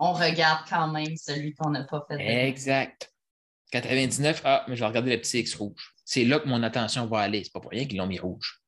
on 0.00 0.12
regarde 0.12 0.66
quand 0.68 0.88
même 0.88 1.16
celui 1.16 1.54
qu'on 1.54 1.70
n'a 1.70 1.84
pas 1.84 2.04
fait. 2.08 2.48
Exact. 2.48 3.12
99, 3.70 4.42
ah, 4.44 4.64
mais 4.66 4.74
je 4.74 4.80
vais 4.80 4.86
regarder 4.86 5.10
le 5.10 5.20
petit 5.20 5.40
X 5.40 5.54
rouge. 5.54 5.94
C'est 6.04 6.24
là 6.24 6.40
que 6.40 6.48
mon 6.48 6.62
attention 6.62 7.06
va 7.06 7.20
aller. 7.20 7.44
C'est 7.44 7.52
pas 7.52 7.60
pour 7.60 7.70
rien 7.70 7.84
qu'ils 7.84 7.98
l'ont 7.98 8.06
mis 8.06 8.18
rouge. 8.18 8.62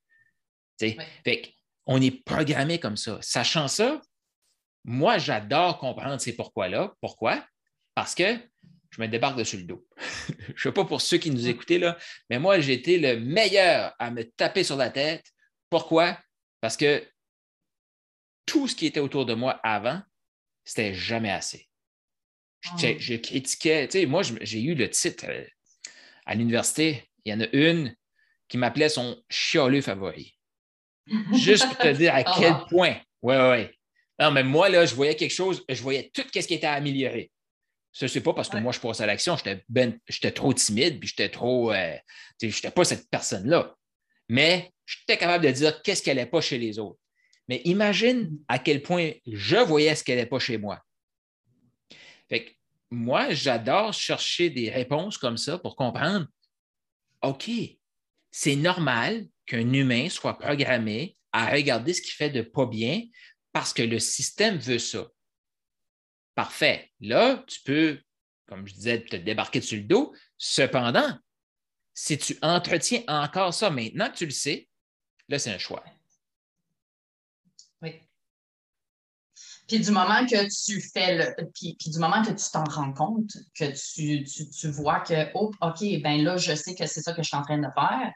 Fait 0.79 1.55
on 1.87 2.01
est 2.01 2.25
programmé 2.25 2.79
comme 2.79 2.97
ça. 2.97 3.19
Sachant 3.21 3.69
ça, 3.69 4.01
moi, 4.85 5.19
j'adore 5.19 5.79
comprendre 5.79 6.21
ces 6.21 6.35
pourquoi-là. 6.35 6.95
Pourquoi? 7.01 7.45
Parce 7.95 8.15
que 8.15 8.39
je 8.91 9.01
me 9.01 9.09
débarque 9.09 9.39
dessus 9.39 9.59
le 9.59 9.65
dos. 9.65 9.87
je 10.29 10.53
ne 10.53 10.59
sais 10.59 10.73
pas 10.73 10.85
pour 10.85 11.01
ceux 11.01 11.19
qui 11.19 11.31
nous 11.31 11.49
écoutaient, 11.49 11.79
là, 11.79 11.97
mais 12.29 12.39
moi, 12.39 12.61
j'ai 12.61 12.75
été 12.75 12.99
le 12.99 13.19
meilleur 13.19 13.95
à 13.99 14.11
me 14.11 14.25
taper 14.25 14.65
sur 14.65 14.77
la 14.77 14.91
tête. 14.91 15.25
Pourquoi? 15.71 16.19
Parce 16.61 16.77
que 16.77 17.07
tout 18.45 18.69
ce 18.69 18.75
qui 18.75 18.87
était 18.87 19.01
autour 19.01 19.25
de 19.25 19.35
moi 19.35 19.59
avant, 19.63 20.03
c'était 20.65 20.95
jamais 20.95 21.31
assez. 21.31 21.69
Je, 22.79 23.15
ah. 23.15 23.19
critiquais, 23.19 23.89
tu 23.89 24.01
sais, 24.01 24.07
moi, 24.07 24.23
j'ai 24.23 24.63
eu 24.63 24.75
le 24.75 24.89
titre 24.89 25.27
euh, 25.29 25.45
à 26.27 26.35
l'université. 26.35 27.09
Il 27.25 27.33
y 27.33 27.35
en 27.35 27.41
a 27.41 27.49
une 27.53 27.97
qui 28.49 28.59
m'appelait 28.59 28.89
son 28.89 29.21
chialeux 29.29 29.81
favori. 29.81 30.39
Juste 31.35 31.67
pour 31.67 31.79
te 31.79 31.93
dire 31.93 32.15
à 32.15 32.23
ah, 32.27 32.35
quel 32.39 32.55
point. 32.69 32.97
Oui, 33.23 33.37
oui. 33.37 33.69
Non, 34.19 34.31
mais 34.31 34.43
moi, 34.43 34.69
là, 34.69 34.87
je 34.87 34.95
voyais 34.95 35.17
quelque 35.17 35.33
chose, 35.33 35.65
je 35.69 35.83
voyais 35.83 36.11
tout 36.13 36.23
ce 36.33 36.47
qui 36.47 36.55
était 36.55 36.67
amélioré. 36.67 37.31
Ce 37.93 38.07
n'est 38.07 38.23
pas 38.23 38.33
parce 38.33 38.49
que 38.49 38.57
moi, 38.57 38.73
je 38.73 38.81
passe 38.81 39.01
à 39.01 39.07
l'action, 39.07 39.37
j'étais 39.37 39.65
ben, 39.69 39.99
trop 40.35 40.53
timide, 40.55 40.99
puis 40.99 41.09
j'étais 41.09 41.29
trop. 41.29 41.73
Euh, 41.73 41.97
je 42.41 42.47
n'étais 42.47 42.71
pas 42.71 42.85
cette 42.85 43.09
personne-là. 43.11 43.75
Mais 44.29 44.73
j'étais 44.87 45.19
capable 45.19 45.45
de 45.45 45.51
dire 45.51 45.83
qu'est-ce 45.83 46.03
qu'elle 46.03 46.17
n'est 46.17 46.27
pas 46.27 46.41
chez 46.41 46.59
les 46.59 46.79
autres. 46.79 46.99
Mais 47.49 47.61
imagine 47.65 48.39
à 48.49 48.59
quel 48.59 48.83
point 48.83 49.11
je 49.27 49.57
voyais 49.57 49.95
ce 49.95 50.05
qu'elle 50.05 50.19
n'est 50.19 50.27
pas 50.27 50.39
chez 50.39 50.57
moi. 50.57 50.81
Fait 52.29 52.57
moi, 52.91 53.33
j'adore 53.33 53.93
chercher 53.93 54.51
des 54.51 54.71
réponses 54.71 55.19
comme 55.19 55.39
ça 55.39 55.59
pour 55.59 55.77
comprendre, 55.77 56.27
OK, 57.23 57.51
c'est 58.31 58.57
normal 58.57 59.27
qu'un 59.53 59.73
humain 59.75 60.09
soit 60.09 60.39
programmé 60.39 61.19
à 61.31 61.51
regarder 61.51 61.93
ce 61.93 62.01
qui 62.01 62.13
fait 62.13 62.31
de 62.31 62.41
pas 62.41 62.65
bien 62.65 63.03
parce 63.53 63.75
que 63.75 63.83
le 63.83 63.99
système 63.99 64.57
veut 64.57 64.79
ça. 64.79 65.07
Parfait. 66.35 66.91
Là, 67.01 67.45
tu 67.47 67.61
peux, 67.61 68.01
comme 68.47 68.67
je 68.67 68.73
disais, 68.73 69.05
te 69.05 69.17
débarquer 69.17 69.61
sur 69.61 69.77
le 69.77 69.85
dos. 69.85 70.15
Cependant, 70.39 71.19
si 71.93 72.17
tu 72.17 72.39
entretiens 72.41 73.03
encore 73.09 73.53
ça 73.53 73.69
maintenant 73.69 74.11
que 74.11 74.17
tu 74.17 74.25
le 74.25 74.31
sais, 74.31 74.71
là, 75.29 75.39
c'est 75.39 75.53
un 75.53 75.59
choix. 75.59 75.85
Oui. 77.83 78.01
Puis 79.69 79.81
du 79.81 79.91
moment 79.91 80.25
que 80.25 80.49
tu 80.65 80.81
fais 80.81 81.19
le. 81.19 81.51
Puis, 81.53 81.77
du 81.79 81.99
moment 81.99 82.23
que 82.23 82.31
tu 82.31 82.51
t'en 82.51 82.65
rends 82.65 82.95
compte, 82.95 83.37
que 83.55 83.67
tu, 83.67 84.25
tu, 84.25 84.71
vois 84.71 85.01
que, 85.01 85.31
oh, 85.35 85.51
OK, 85.61 86.01
ben 86.03 86.25
là, 86.25 86.39
je 86.39 86.55
sais 86.55 86.75
que 86.75 86.87
c'est 86.87 87.03
ça 87.03 87.13
que 87.13 87.23
je 87.23 87.29
suis 87.29 87.37
en 87.37 87.43
train 87.43 87.59
de 87.59 87.69
faire, 87.75 88.13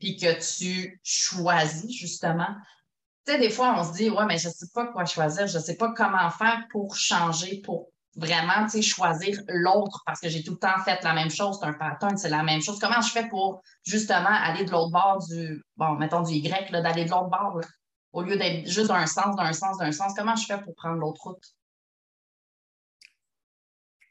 puis 0.00 0.16
que 0.16 0.58
tu 0.58 1.00
choisis 1.04 1.92
justement. 1.92 2.48
Tu 3.26 3.32
sais, 3.32 3.38
des 3.38 3.50
fois, 3.50 3.74
on 3.78 3.84
se 3.84 3.92
dit, 3.92 4.10
ouais, 4.10 4.24
mais 4.26 4.38
je 4.38 4.48
ne 4.48 4.52
sais 4.52 4.68
pas 4.74 4.86
quoi 4.86 5.04
choisir, 5.04 5.46
je 5.46 5.58
ne 5.58 5.62
sais 5.62 5.76
pas 5.76 5.92
comment 5.92 6.30
faire 6.30 6.64
pour 6.70 6.96
changer, 6.96 7.60
pour 7.60 7.92
vraiment, 8.16 8.64
tu 8.64 8.70
sais, 8.70 8.82
choisir 8.82 9.40
l'autre 9.46 10.02
parce 10.04 10.20
que 10.20 10.28
j'ai 10.28 10.42
tout 10.42 10.52
le 10.52 10.58
temps 10.58 10.82
fait 10.84 11.00
la 11.04 11.12
même 11.12 11.30
chose, 11.30 11.58
c'est 11.60 11.66
un 11.66 11.74
pattern, 11.74 12.16
c'est 12.16 12.30
la 12.30 12.42
même 12.42 12.60
chose. 12.60 12.78
Comment 12.80 13.00
je 13.00 13.12
fais 13.12 13.28
pour 13.28 13.62
justement 13.84 14.30
aller 14.30 14.64
de 14.64 14.70
l'autre 14.70 14.90
bord 14.90 15.24
du, 15.28 15.62
bon, 15.76 15.94
mettons 15.94 16.22
du 16.22 16.32
Y, 16.34 16.72
d'aller 16.72 17.04
de 17.04 17.10
l'autre 17.10 17.28
bord, 17.28 17.60
au 18.12 18.22
lieu 18.22 18.36
d'être 18.36 18.66
juste 18.66 18.88
d'un 18.88 19.06
sens, 19.06 19.36
d'un 19.36 19.52
sens, 19.52 19.78
d'un 19.78 19.92
sens, 19.92 20.12
comment 20.16 20.34
je 20.34 20.46
fais 20.46 20.60
pour 20.60 20.74
prendre 20.74 20.96
l'autre 20.96 21.22
route? 21.22 21.44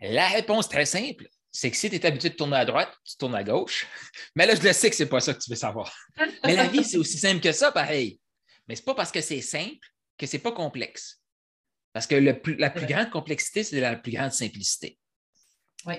La 0.02 0.28
réponse 0.28 0.70
très 0.70 0.86
simple, 0.86 1.28
c'est 1.52 1.72
que 1.72 1.78
si 1.78 1.90
tu 1.90 1.96
es 1.96 2.06
habitué 2.06 2.30
de 2.30 2.36
tourner 2.36 2.58
à 2.58 2.66
droite, 2.66 2.96
tu 3.04 3.18
tournes 3.18 3.36
à 3.36 3.44
gauche. 3.44 3.88
Mais 4.36 4.46
là, 4.46 4.56
je 4.56 4.62
le 4.62 4.74
sais 4.74 4.90
que 4.90 4.96
ce 4.96 5.04
n'est 5.04 5.10
pas 5.10 5.20
ça 5.20 5.34
que 5.34 5.40
tu 5.40 5.50
veux 5.50 5.56
savoir. 5.56 5.94
Mais 6.46 6.56
la 6.56 6.68
vie, 6.68 6.84
c'est 6.84 6.98
aussi 6.98 7.18
simple 7.18 7.42
que 7.42 7.52
ça, 7.52 7.72
pareil. 7.72 8.20
Mais 8.68 8.76
ce 8.76 8.82
n'est 8.82 8.86
pas 8.86 8.96
parce 8.96 9.12
que 9.12 9.22
c'est 9.22 9.42
simple 9.42 9.88
que 10.18 10.26
ce 10.26 10.38
n'est 10.38 10.44
pas 10.44 10.52
complexe. 10.52 11.22
Parce 11.92 12.06
que 12.06 12.16
la 12.16 12.34
plus 12.34 12.86
grande 12.86 13.10
complexité, 13.10 13.64
c'est 13.64 13.80
la 13.80 13.96
plus 13.96 14.12
grande 14.12 14.32
simplicité. 14.32 15.00
Oui. 15.86 15.96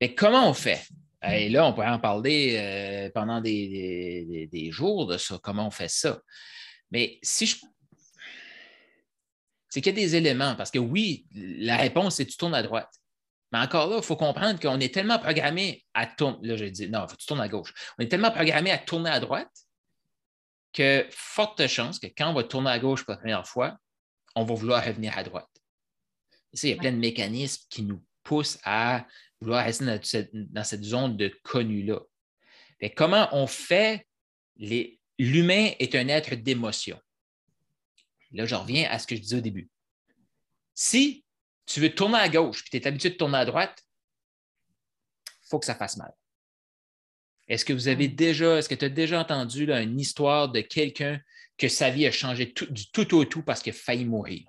Mais 0.00 0.14
comment 0.14 0.48
on 0.48 0.54
fait? 0.54 0.86
Et 1.22 1.50
là, 1.50 1.66
on 1.66 1.74
pourrait 1.74 1.88
en 1.88 1.98
parler 1.98 2.56
euh, 2.56 3.10
pendant 3.12 3.40
des, 3.40 4.48
des, 4.50 4.70
jours 4.70 5.06
de 5.06 5.18
ça, 5.18 5.38
comment 5.42 5.66
on 5.66 5.70
fait 5.70 5.88
ça? 5.88 6.20
Mais 6.90 7.18
si 7.22 7.46
je. 7.46 7.56
C'est 9.68 9.80
qu'il 9.80 9.94
y 9.96 9.98
a 9.98 10.02
des 10.02 10.16
éléments, 10.16 10.56
parce 10.56 10.70
que 10.70 10.78
oui, 10.78 11.26
la 11.34 11.76
réponse, 11.76 12.16
c'est 12.16 12.26
tu 12.26 12.36
tournes 12.36 12.54
à 12.54 12.62
droite. 12.62 12.90
Mais 13.52 13.58
encore 13.58 13.88
là, 13.88 13.96
il 13.96 14.02
faut 14.02 14.16
comprendre 14.16 14.60
qu'on 14.60 14.78
est 14.78 14.94
tellement 14.94 15.18
programmé 15.18 15.84
à 15.94 16.06
tourner. 16.06 16.48
Là, 16.48 16.56
je 16.56 16.64
dis 16.66 16.88
non, 16.88 17.04
il 17.04 17.08
faut 17.08 17.16
que 17.16 17.20
tu 17.20 17.26
tournes 17.26 17.40
à 17.40 17.48
gauche. 17.48 17.74
On 17.98 18.02
est 18.02 18.08
tellement 18.08 18.30
programmé 18.30 18.70
à 18.70 18.78
tourner 18.78 19.10
à 19.10 19.20
droite 19.20 19.50
que 20.72 21.06
forte 21.10 21.66
chance 21.66 21.98
que 21.98 22.06
quand 22.06 22.30
on 22.30 22.34
va 22.34 22.44
tourner 22.44 22.70
à 22.70 22.78
gauche 22.78 23.04
pour 23.04 23.12
la 23.12 23.18
première 23.18 23.46
fois, 23.46 23.76
on 24.36 24.44
va 24.44 24.54
vouloir 24.54 24.84
revenir 24.84 25.16
à 25.18 25.24
droite. 25.24 25.48
il 26.52 26.68
y 26.68 26.72
a 26.72 26.76
plein 26.76 26.92
de 26.92 26.96
mécanismes 26.96 27.64
qui 27.68 27.82
nous 27.82 28.02
poussent 28.22 28.58
à 28.62 29.06
vouloir 29.40 29.64
rester 29.64 29.84
dans 29.84 30.64
cette, 30.64 30.84
zone 30.84 31.16
de 31.16 31.28
connu-là. 31.42 32.00
Comment 32.96 33.28
on 33.32 33.46
fait 33.46 34.06
L'humain 35.18 35.72
est 35.78 35.94
un 35.94 36.08
être 36.08 36.34
d'émotion? 36.34 37.00
Là, 38.32 38.46
je 38.46 38.54
reviens 38.54 38.88
à 38.90 38.98
ce 38.98 39.06
que 39.06 39.16
je 39.16 39.20
disais 39.20 39.36
au 39.38 39.40
début. 39.40 39.68
Si 40.74 41.24
tu 41.70 41.80
veux 41.80 41.94
tourner 41.94 42.18
à 42.18 42.28
gauche 42.28 42.64
et 42.66 42.70
tu 42.70 42.76
es 42.76 42.86
habitué 42.86 43.10
de 43.10 43.14
tourner 43.14 43.38
à 43.38 43.44
droite, 43.44 43.84
il 45.26 45.48
faut 45.48 45.60
que 45.60 45.66
ça 45.66 45.76
fasse 45.76 45.96
mal. 45.96 46.12
Est-ce 47.46 47.64
que 47.64 47.72
vous 47.72 47.88
avez 47.88 48.08
mm. 48.08 48.14
déjà, 48.14 48.58
est-ce 48.58 48.68
que 48.68 48.74
tu 48.74 48.84
as 48.84 48.88
déjà 48.90 49.20
entendu 49.20 49.70
une 49.70 50.00
histoire 50.00 50.48
de 50.48 50.60
quelqu'un 50.60 51.20
que 51.56 51.68
sa 51.68 51.90
vie 51.90 52.06
a 52.06 52.10
changé 52.10 52.52
du 52.70 52.90
tout 52.90 53.14
au 53.14 53.24
tout 53.24 53.42
parce 53.42 53.62
qu'il 53.62 53.72
a 53.72 53.76
failli 53.76 54.04
mourir? 54.04 54.48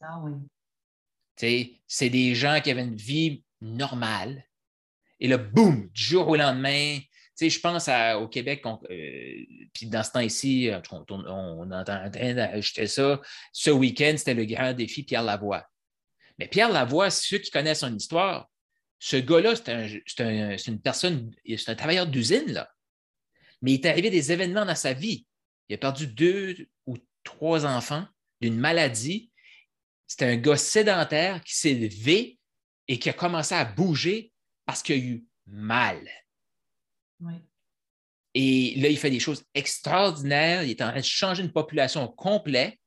Ah 0.00 0.20
oui. 0.22 1.80
C'est 1.86 2.08
des 2.08 2.34
gens 2.34 2.60
qui 2.62 2.70
avaient 2.70 2.84
une 2.84 2.96
vie 2.96 3.42
normale. 3.60 4.44
Et 5.18 5.28
là, 5.28 5.38
boum, 5.38 5.88
du 5.88 6.02
jour 6.02 6.28
au 6.28 6.36
lendemain, 6.36 6.98
je 7.40 7.60
pense 7.60 7.88
au 8.22 8.28
Québec, 8.28 8.64
euh, 8.64 9.44
puis 9.72 9.86
dans 9.86 10.02
ce 10.02 10.12
temps-ci, 10.12 10.70
on, 10.90 11.04
on, 11.08 11.70
est 11.70 11.74
en 11.74 11.84
train 11.84 12.34
d'ajouter 12.34 12.86
ça. 12.86 13.20
Ce 13.52 13.70
week-end, 13.70 14.14
c'était 14.16 14.34
le 14.34 14.44
grand 14.44 14.72
défi 14.72 15.02
Pierre 15.02 15.22
Lavoie. 15.22 15.66
Mais 16.38 16.48
Pierre 16.48 16.70
Lavoie, 16.70 17.10
ceux 17.10 17.38
qui 17.38 17.50
connaissent 17.50 17.80
son 17.80 17.94
histoire, 17.94 18.50
ce 18.98 19.16
gars-là, 19.16 19.54
c'est 19.56 20.66
une 20.66 20.80
personne, 20.80 21.34
c'est 21.46 21.68
un 21.68 21.74
travailleur 21.74 22.06
d'usine, 22.06 22.52
là. 22.52 22.70
Mais 23.62 23.72
il 23.72 23.80
est 23.80 23.86
arrivé 23.86 24.10
des 24.10 24.32
événements 24.32 24.66
dans 24.66 24.74
sa 24.74 24.92
vie. 24.92 25.26
Il 25.68 25.74
a 25.74 25.78
perdu 25.78 26.06
deux 26.06 26.68
ou 26.86 26.96
trois 27.24 27.64
enfants 27.64 28.06
d'une 28.40 28.58
maladie. 28.58 29.30
C'était 30.06 30.26
un 30.26 30.36
gars 30.36 30.56
sédentaire 30.56 31.42
qui 31.42 31.56
s'est 31.56 31.74
levé 31.74 32.38
et 32.86 32.98
qui 32.98 33.08
a 33.08 33.12
commencé 33.12 33.54
à 33.54 33.64
bouger 33.64 34.32
parce 34.66 34.82
qu'il 34.82 34.94
a 34.94 34.98
eu 34.98 35.24
mal. 35.46 36.08
Et 38.34 38.74
là, 38.76 38.88
il 38.88 38.98
fait 38.98 39.10
des 39.10 39.20
choses 39.20 39.42
extraordinaires. 39.54 40.62
Il 40.62 40.70
est 40.70 40.82
en 40.82 40.90
train 40.90 41.00
de 41.00 41.04
changer 41.04 41.42
une 41.42 41.52
population 41.52 42.06
complète. 42.08 42.78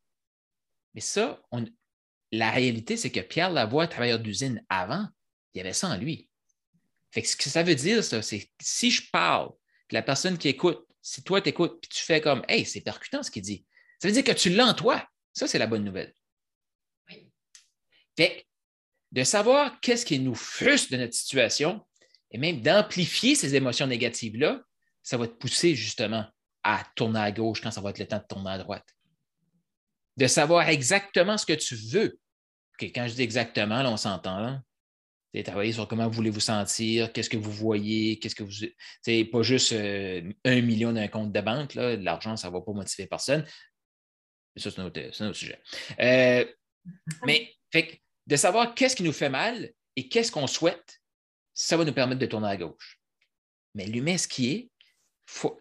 Mais 0.94 1.02
ça, 1.02 1.42
la 2.32 2.52
réalité, 2.52 2.98
c'est 2.98 3.12
que 3.12 3.20
Pierre 3.20 3.52
Lavoie, 3.52 3.88
travailleur 3.88 4.20
d'usine 4.20 4.64
avant, 4.70 5.08
il 5.54 5.58
y 5.58 5.62
avait 5.62 5.74
ça 5.74 5.88
en 5.88 5.98
lui. 5.98 6.30
Fait 7.12 7.24
ce 7.24 7.36
que 7.36 7.50
ça 7.50 7.64
veut 7.64 7.76
dire, 7.76 8.04
c'est 8.04 8.40
que 8.40 8.48
si 8.62 8.92
je 8.92 9.10
parle, 9.12 9.52
la 9.92 10.04
personne 10.04 10.38
qui 10.38 10.50
écoute, 10.50 10.86
si 11.02 11.24
toi 11.24 11.42
tu 11.42 11.50
écoutes, 11.50 11.82
puis 11.82 11.90
tu 11.90 12.04
fais 12.04 12.22
comme 12.22 12.44
Hey, 12.48 12.66
c'est 12.66 12.82
percutant 12.82 13.24
ce 13.24 13.32
qu'il 13.32 13.42
dit, 13.42 13.66
ça 14.00 14.08
veut 14.08 14.14
dire 14.14 14.24
que 14.24 14.32
tu 14.32 14.50
l'as 14.50 14.68
en 14.68 14.74
toi. 14.74 15.08
Ça, 15.34 15.48
c'est 15.48 15.58
la 15.58 15.68
bonne 15.68 15.84
nouvelle. 15.84 16.14
Oui. 17.10 17.32
Fait 18.16 18.46
de 19.12 19.24
savoir 19.24 19.80
qu'est-ce 19.82 20.06
qui 20.06 20.20
nous 20.20 20.36
frustre 20.36 20.92
de 20.92 20.98
notre 20.98 21.16
situation 21.16 21.86
et 22.32 22.38
même 22.38 22.62
d'amplifier 22.62 23.34
ces 23.34 23.56
émotions 23.56 23.88
négatives-là, 23.88 24.62
ça 25.02 25.18
va 25.18 25.28
te 25.28 25.34
pousser 25.34 25.74
justement 25.76 26.26
à 26.64 26.84
tourner 26.96 27.20
à 27.20 27.32
gauche 27.32 27.62
quand 27.62 27.72
ça 27.72 27.82
va 27.82 27.90
être 27.90 28.00
le 28.00 28.08
temps 28.08 28.20
de 28.20 28.26
tourner 28.30 28.52
à 28.52 28.58
droite. 28.60 28.86
De 30.18 30.28
savoir 30.28 30.68
exactement 30.70 31.38
ce 31.38 31.46
que 31.46 31.54
tu 31.54 31.76
veux. 31.76 32.20
quand 32.80 33.08
je 33.08 33.16
dis 33.16 33.22
exactement, 33.22 33.82
là, 33.82 33.92
on 33.92 33.98
s'entend. 33.98 34.60
C'est 35.34 35.44
travailler 35.44 35.74
sur 35.74 35.88
comment 35.88 36.10
voulez 36.10 36.32
vous 36.32 36.40
sentir, 36.40 37.14
qu'est-ce 37.14 37.30
que 37.30 37.38
vous 37.38 37.52
voyez, 37.52 38.18
qu'est-ce 38.18 38.34
que 38.34 38.44
vous. 38.44 38.52
C'est 39.02 39.26
pas 39.26 39.44
juste 39.44 39.74
euh, 39.74 40.24
un 40.44 40.62
million 40.62 40.92
d'un 40.92 41.08
compte 41.08 41.32
de 41.32 41.42
banque, 41.42 41.76
là, 41.76 41.96
l'argent, 41.98 42.36
ça 42.36 42.48
ne 42.48 42.54
va 42.54 42.62
pas 42.62 42.72
motiver 42.74 43.08
personne. 43.08 43.46
Ça, 44.56 44.72
c'est 44.72 44.80
un, 44.80 44.86
autre, 44.86 45.34
sujet. 45.34 45.62
Euh, 46.00 46.46
mais 47.26 47.56
de 48.26 48.36
savoir 48.36 48.74
qu'est-ce 48.74 48.96
qui 48.96 49.04
nous 49.04 49.14
fait 49.14 49.30
mal 49.30 49.72
et 49.96 50.10
qu'est-ce 50.10 50.32
qu'on 50.32 50.48
souhaite, 50.48 51.00
ça 51.54 51.78
va 51.78 51.86
nous 51.86 51.94
permettre 51.94 52.20
de 52.20 52.26
tourner 52.26 52.48
à 52.48 52.58
gauche. 52.58 53.00
Mais 53.76 53.86
l'humain, 53.86 54.18
ce 54.18 54.28
qui 54.28 54.52
est, 54.52 54.72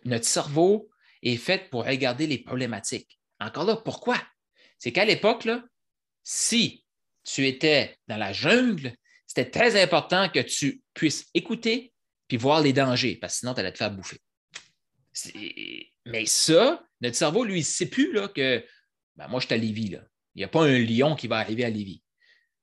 notre 0.05 0.25
cerveau 0.25 0.89
est 1.23 1.37
fait 1.37 1.69
pour 1.71 1.85
regarder 1.85 2.27
les 2.27 2.39
problématiques. 2.39 3.21
Encore 3.41 3.65
là, 3.65 3.77
pourquoi? 3.77 4.17
C'est 4.79 4.93
qu'à 4.93 5.05
l'époque, 5.05 5.49
si 6.23 6.85
tu 7.25 7.47
étais 7.47 7.97
dans 8.07 8.17
la 8.17 8.33
jungle, 8.33 8.95
c'était 9.27 9.51
très 9.51 9.81
important 9.81 10.29
que 10.29 10.41
tu 10.41 10.83
puisses 10.95 11.27
écouter 11.35 11.93
puis 12.29 12.37
voir 12.37 12.61
les 12.61 12.73
dangers, 12.73 13.17
parce 13.17 13.35
que 13.35 13.39
sinon, 13.41 13.55
tu 13.55 13.61
allais 13.61 13.73
te 13.73 13.79
faire 13.79 13.91
bouffer. 13.91 14.19
Mais 16.05 16.27
ça, 16.27 16.85
notre 17.01 17.17
cerveau, 17.17 17.45
lui, 17.45 17.57
il 17.57 17.63
ne 17.63 17.65
sait 17.65 17.87
plus 17.87 18.13
là, 18.13 18.29
que 18.29 18.65
ben, 19.17 19.29
moi, 19.29 19.41
je 19.41 19.47
suis 19.47 19.55
à 19.55 19.59
Lévis. 19.59 19.89
Là. 19.89 20.01
Il 20.35 20.41
n'y 20.41 20.45
a 20.45 20.49
pas 20.49 20.65
un 20.65 20.79
lion 20.79 21.17
qui 21.17 21.27
va 21.27 21.39
arriver 21.39 21.65
à 21.65 21.71
Lévis. 21.71 22.03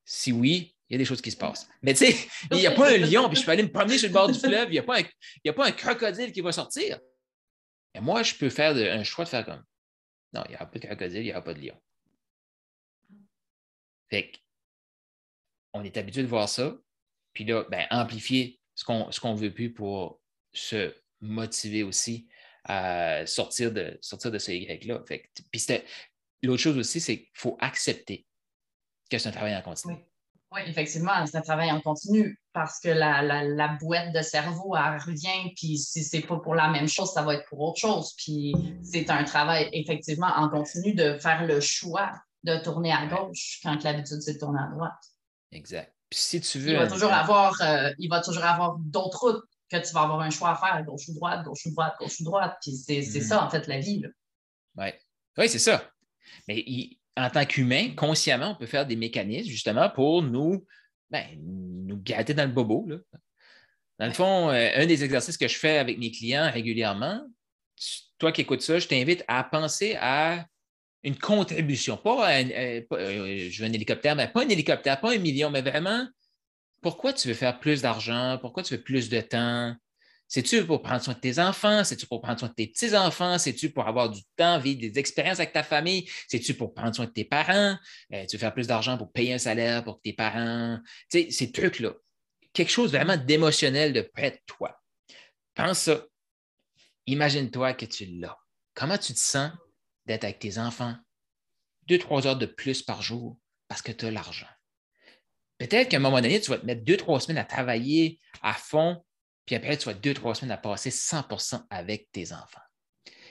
Si 0.05 0.31
oui, 0.31 0.75
il 0.87 0.93
y 0.93 0.95
a 0.95 0.97
des 0.99 1.05
choses 1.05 1.21
qui 1.21 1.31
se 1.31 1.37
passent. 1.37 1.67
Mais 1.81 1.93
tu 1.93 2.05
sais, 2.05 2.15
il 2.51 2.57
n'y 2.57 2.67
a 2.67 2.71
pas 2.71 2.91
un 2.91 2.97
lion, 2.97 3.27
puis 3.27 3.39
je 3.39 3.45
peux 3.45 3.51
aller 3.51 3.63
me 3.63 3.71
promener 3.71 3.97
sur 3.97 4.07
le 4.07 4.13
bord 4.13 4.31
du 4.31 4.39
fleuve, 4.39 4.69
il 4.69 4.73
n'y 4.73 4.79
a, 4.79 4.83
pas 4.83 4.99
un, 4.99 5.03
a 5.49 5.53
pas 5.53 5.67
un 5.67 5.71
crocodile 5.71 6.31
qui 6.31 6.41
va 6.41 6.51
sortir. 6.51 6.99
Et 7.95 7.99
moi, 7.99 8.23
je 8.23 8.35
peux 8.35 8.49
faire 8.49 8.75
un 8.75 9.03
choix 9.03 9.25
de 9.25 9.29
faire 9.29 9.45
comme 9.45 9.63
non, 10.33 10.43
il 10.47 10.49
n'y 10.49 10.55
aura 10.55 10.65
pas 10.65 10.79
de 10.79 10.85
crocodile, 10.85 11.21
il 11.21 11.23
n'y 11.23 11.31
aura 11.31 11.43
pas 11.43 11.53
de 11.53 11.61
lion. 11.61 11.81
Fait 14.09 14.31
on 15.73 15.83
est 15.83 15.97
habitué 15.97 16.21
de 16.21 16.27
voir 16.27 16.47
ça. 16.47 16.75
Puis 17.33 17.43
là, 17.43 17.65
ben, 17.69 17.85
amplifier 17.91 18.59
ce 18.75 18.85
qu'on 18.85 19.33
ne 19.33 19.37
veut 19.37 19.53
plus 19.53 19.73
pour 19.73 20.21
se 20.53 20.95
motiver 21.21 21.83
aussi 21.83 22.27
à 22.63 23.25
sortir 23.25 23.71
de, 23.71 23.97
sortir 24.01 24.31
de 24.31 24.39
ce 24.39 24.51
Y-là. 24.51 24.99
Puis 24.99 25.65
l'autre 26.43 26.61
chose 26.61 26.77
aussi, 26.77 26.99
c'est 26.99 27.17
qu'il 27.17 27.29
faut 27.33 27.57
accepter 27.59 28.25
que 29.09 29.17
c'est 29.17 29.29
un 29.29 29.31
travail 29.31 29.55
en 29.55 29.61
continu. 29.61 29.95
Oui. 30.51 30.61
effectivement, 30.65 31.25
c'est 31.25 31.37
un 31.37 31.41
travail 31.41 31.71
en 31.71 31.81
continu 31.81 32.39
parce 32.53 32.79
que 32.79 32.89
la, 32.89 33.21
la, 33.21 33.67
boîte 33.79 34.13
de 34.13 34.21
cerveau, 34.21 34.75
elle 34.75 34.97
revient, 34.99 35.53
puis 35.55 35.77
si 35.77 36.03
ce 36.03 36.15
n'est 36.15 36.23
pas 36.23 36.39
pour 36.39 36.55
la 36.55 36.69
même 36.69 36.87
chose, 36.87 37.11
ça 37.11 37.21
va 37.21 37.35
être 37.35 37.45
pour 37.49 37.59
autre 37.59 37.79
chose. 37.79 38.13
Puis 38.17 38.55
c'est 38.81 39.09
un 39.09 39.25
travail 39.25 39.69
effectivement 39.73 40.31
en 40.35 40.49
continu 40.49 40.93
de 40.93 41.17
faire 41.17 41.45
le 41.45 41.59
choix 41.59 42.11
de 42.45 42.57
tourner 42.63 42.91
à 42.91 43.07
gauche 43.07 43.59
quand 43.63 43.83
l'habitude, 43.83 44.21
c'est 44.21 44.33
de 44.33 44.39
tourner 44.39 44.59
à 44.59 44.67
droite. 44.67 44.93
Exact. 45.51 45.93
si 46.11 46.39
tu 46.41 46.59
veux. 46.59 46.71
Il 46.71 46.77
va 46.77 46.87
toujours 46.87 47.11
avoir, 47.11 47.59
euh, 47.61 47.91
il 47.97 48.09
va 48.09 48.21
toujours 48.21 48.43
avoir 48.43 48.77
d'autres 48.77 49.19
routes 49.19 49.43
que 49.69 49.77
tu 49.77 49.93
vas 49.93 50.01
avoir 50.01 50.21
un 50.21 50.29
choix 50.29 50.51
à 50.51 50.55
faire, 50.55 50.83
gauche 50.85 51.07
ou 51.09 51.15
droite, 51.15 51.43
gauche 51.43 51.65
ou 51.65 51.71
droite, 51.71 51.95
gauche 51.99 52.19
ou 52.19 52.23
droite. 52.23 52.57
Puis 52.61 52.73
c'est 52.73 52.99
mhm. 52.99 53.21
ça, 53.21 53.43
en 53.43 53.49
fait, 53.49 53.67
la 53.67 53.79
vie. 53.79 54.03
Ouais. 54.75 54.99
Oui, 55.37 55.49
c'est 55.49 55.59
ça. 55.59 55.89
Mais 56.47 56.63
en 57.17 57.29
tant 57.29 57.45
qu'humain, 57.45 57.95
consciemment, 57.95 58.51
on 58.51 58.55
peut 58.55 58.67
faire 58.67 58.85
des 58.85 58.95
mécanismes 58.95 59.49
justement 59.49 59.89
pour 59.89 60.21
nous, 60.21 60.65
ben, 61.09 61.25
nous 61.41 61.97
gâter 61.97 62.33
dans 62.33 62.45
le 62.45 62.51
bobo. 62.51 62.87
Dans 63.97 64.05
le 64.05 64.13
fond, 64.13 64.49
euh, 64.49 64.69
un 64.75 64.85
des 64.85 65.03
exercices 65.03 65.37
que 65.37 65.47
je 65.47 65.57
fais 65.57 65.77
avec 65.77 65.97
mes 65.97 66.11
clients 66.11 66.51
régulièrement, 66.51 67.21
toi 68.19 68.31
qui 68.31 68.41
écoutes 68.41 68.61
ça, 68.61 68.79
je 68.79 68.87
t'invite 68.87 69.23
à 69.27 69.43
penser 69.43 69.97
à 69.99 70.45
une 71.05 71.17
contribution, 71.17 71.97
pas, 71.97 72.27
un, 72.29 72.49
euh, 72.49 72.81
un 72.91 73.73
hélicoptère, 73.73 74.15
mais 74.15 74.27
pas 74.27 74.43
un 74.43 74.49
hélicoptère, 74.49 74.99
pas 74.99 75.13
un 75.13 75.19
million, 75.19 75.51
mais 75.51 75.61
vraiment, 75.61 76.07
pourquoi 76.81 77.13
tu 77.13 77.27
veux 77.27 77.35
faire 77.35 77.59
plus 77.59 77.83
d'argent? 77.83 78.39
Pourquoi 78.41 78.63
tu 78.63 78.75
veux 78.75 78.81
plus 78.81 79.07
de 79.07 79.21
temps? 79.21 79.75
C'est-tu 80.27 80.65
pour 80.65 80.81
prendre 80.81 81.03
soin 81.03 81.13
de 81.13 81.19
tes 81.19 81.37
enfants? 81.37 81.83
C'est-tu 81.83 82.07
pour 82.07 82.21
prendre 82.21 82.39
soin 82.39 82.49
de 82.49 82.55
tes 82.55 82.65
petits-enfants? 82.65 83.37
C'est-tu 83.37 83.69
pour 83.69 83.87
avoir 83.87 84.09
du 84.09 84.21
temps, 84.35 84.57
vivre 84.57 84.81
des 84.81 84.97
expériences 84.97 85.39
avec 85.39 85.53
ta 85.53 85.61
famille? 85.61 86.09
C'est-tu 86.27 86.55
pour 86.55 86.73
prendre 86.73 86.95
soin 86.95 87.05
de 87.05 87.11
tes 87.11 87.23
parents? 87.23 87.77
Euh, 88.11 88.25
tu 88.25 88.35
veux 88.35 88.39
faire 88.39 88.53
plus 88.53 88.65
d'argent 88.65 88.97
pour 88.97 89.11
payer 89.11 89.35
un 89.35 89.37
salaire 89.37 89.83
pour 89.83 90.01
tes 90.01 90.13
parents? 90.13 90.79
Tu 91.11 91.21
sais, 91.21 91.29
ces 91.29 91.51
trucs-là. 91.51 91.93
Quelque 92.51 92.71
chose 92.71 92.91
vraiment 92.91 93.17
d'émotionnel 93.17 93.93
de 93.93 94.01
près 94.01 94.31
de 94.31 94.39
toi. 94.47 94.81
Pense 95.53 95.81
ça. 95.81 96.03
Imagine-toi 97.05 97.75
que 97.75 97.85
tu 97.85 98.05
l'as. 98.05 98.37
Comment 98.73 98.97
tu 98.97 99.13
te 99.13 99.19
sens 99.19 99.51
d'être 100.05 100.23
avec 100.23 100.39
tes 100.39 100.57
enfants 100.57 100.95
deux, 101.87 101.99
trois 101.99 102.25
heures 102.25 102.37
de 102.37 102.45
plus 102.45 102.81
par 102.81 103.01
jour 103.01 103.37
parce 103.67 103.81
que 103.81 103.91
tu 103.91 104.05
as 104.05 104.11
l'argent? 104.11 104.47
Peut-être 105.57 105.89
qu'à 105.89 105.97
un 105.97 106.01
moment 106.01 106.21
donné, 106.21 106.41
tu 106.41 106.49
vas 106.49 106.57
te 106.57 106.65
mettre 106.65 106.83
deux, 106.83 106.97
trois 106.97 107.19
semaines 107.19 107.37
à 107.37 107.45
travailler 107.45 108.19
à 108.41 108.53
fond 108.53 109.03
puis 109.45 109.55
après, 109.55 109.77
tu 109.77 109.85
vas 109.85 109.93
deux, 109.93 110.13
trois 110.13 110.35
semaines 110.35 110.51
à 110.51 110.57
passer 110.57 110.89
100% 110.89 111.65
avec 111.69 112.11
tes 112.11 112.33
enfants. 112.33 112.61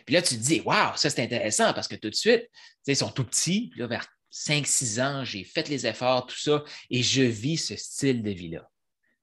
Puis 0.07 0.15
là, 0.15 0.23
tu 0.23 0.37
te 0.37 0.41
dis, 0.41 0.61
waouh, 0.61 0.97
ça 0.97 1.11
c'est 1.11 1.23
intéressant 1.23 1.73
parce 1.73 1.89
que 1.89 1.97
tout 1.97 2.11
de 2.11 2.15
suite, 2.15 2.49
ils 2.87 2.97
sont 2.97 3.11
tout 3.11 3.25
petits, 3.25 3.69
puis 3.71 3.81
là, 3.81 3.87
vers 3.87 4.07
5-6 4.31 5.01
ans, 5.03 5.25
j'ai 5.25 5.45
fait 5.45 5.69
les 5.69 5.87
efforts, 5.87 6.27
tout 6.27 6.39
ça, 6.39 6.63
et 6.91 7.03
je 7.03 7.23
vis 7.23 7.57
ce 7.57 7.77
style 7.77 8.23
de 8.23 8.31
vie-là. 8.31 8.69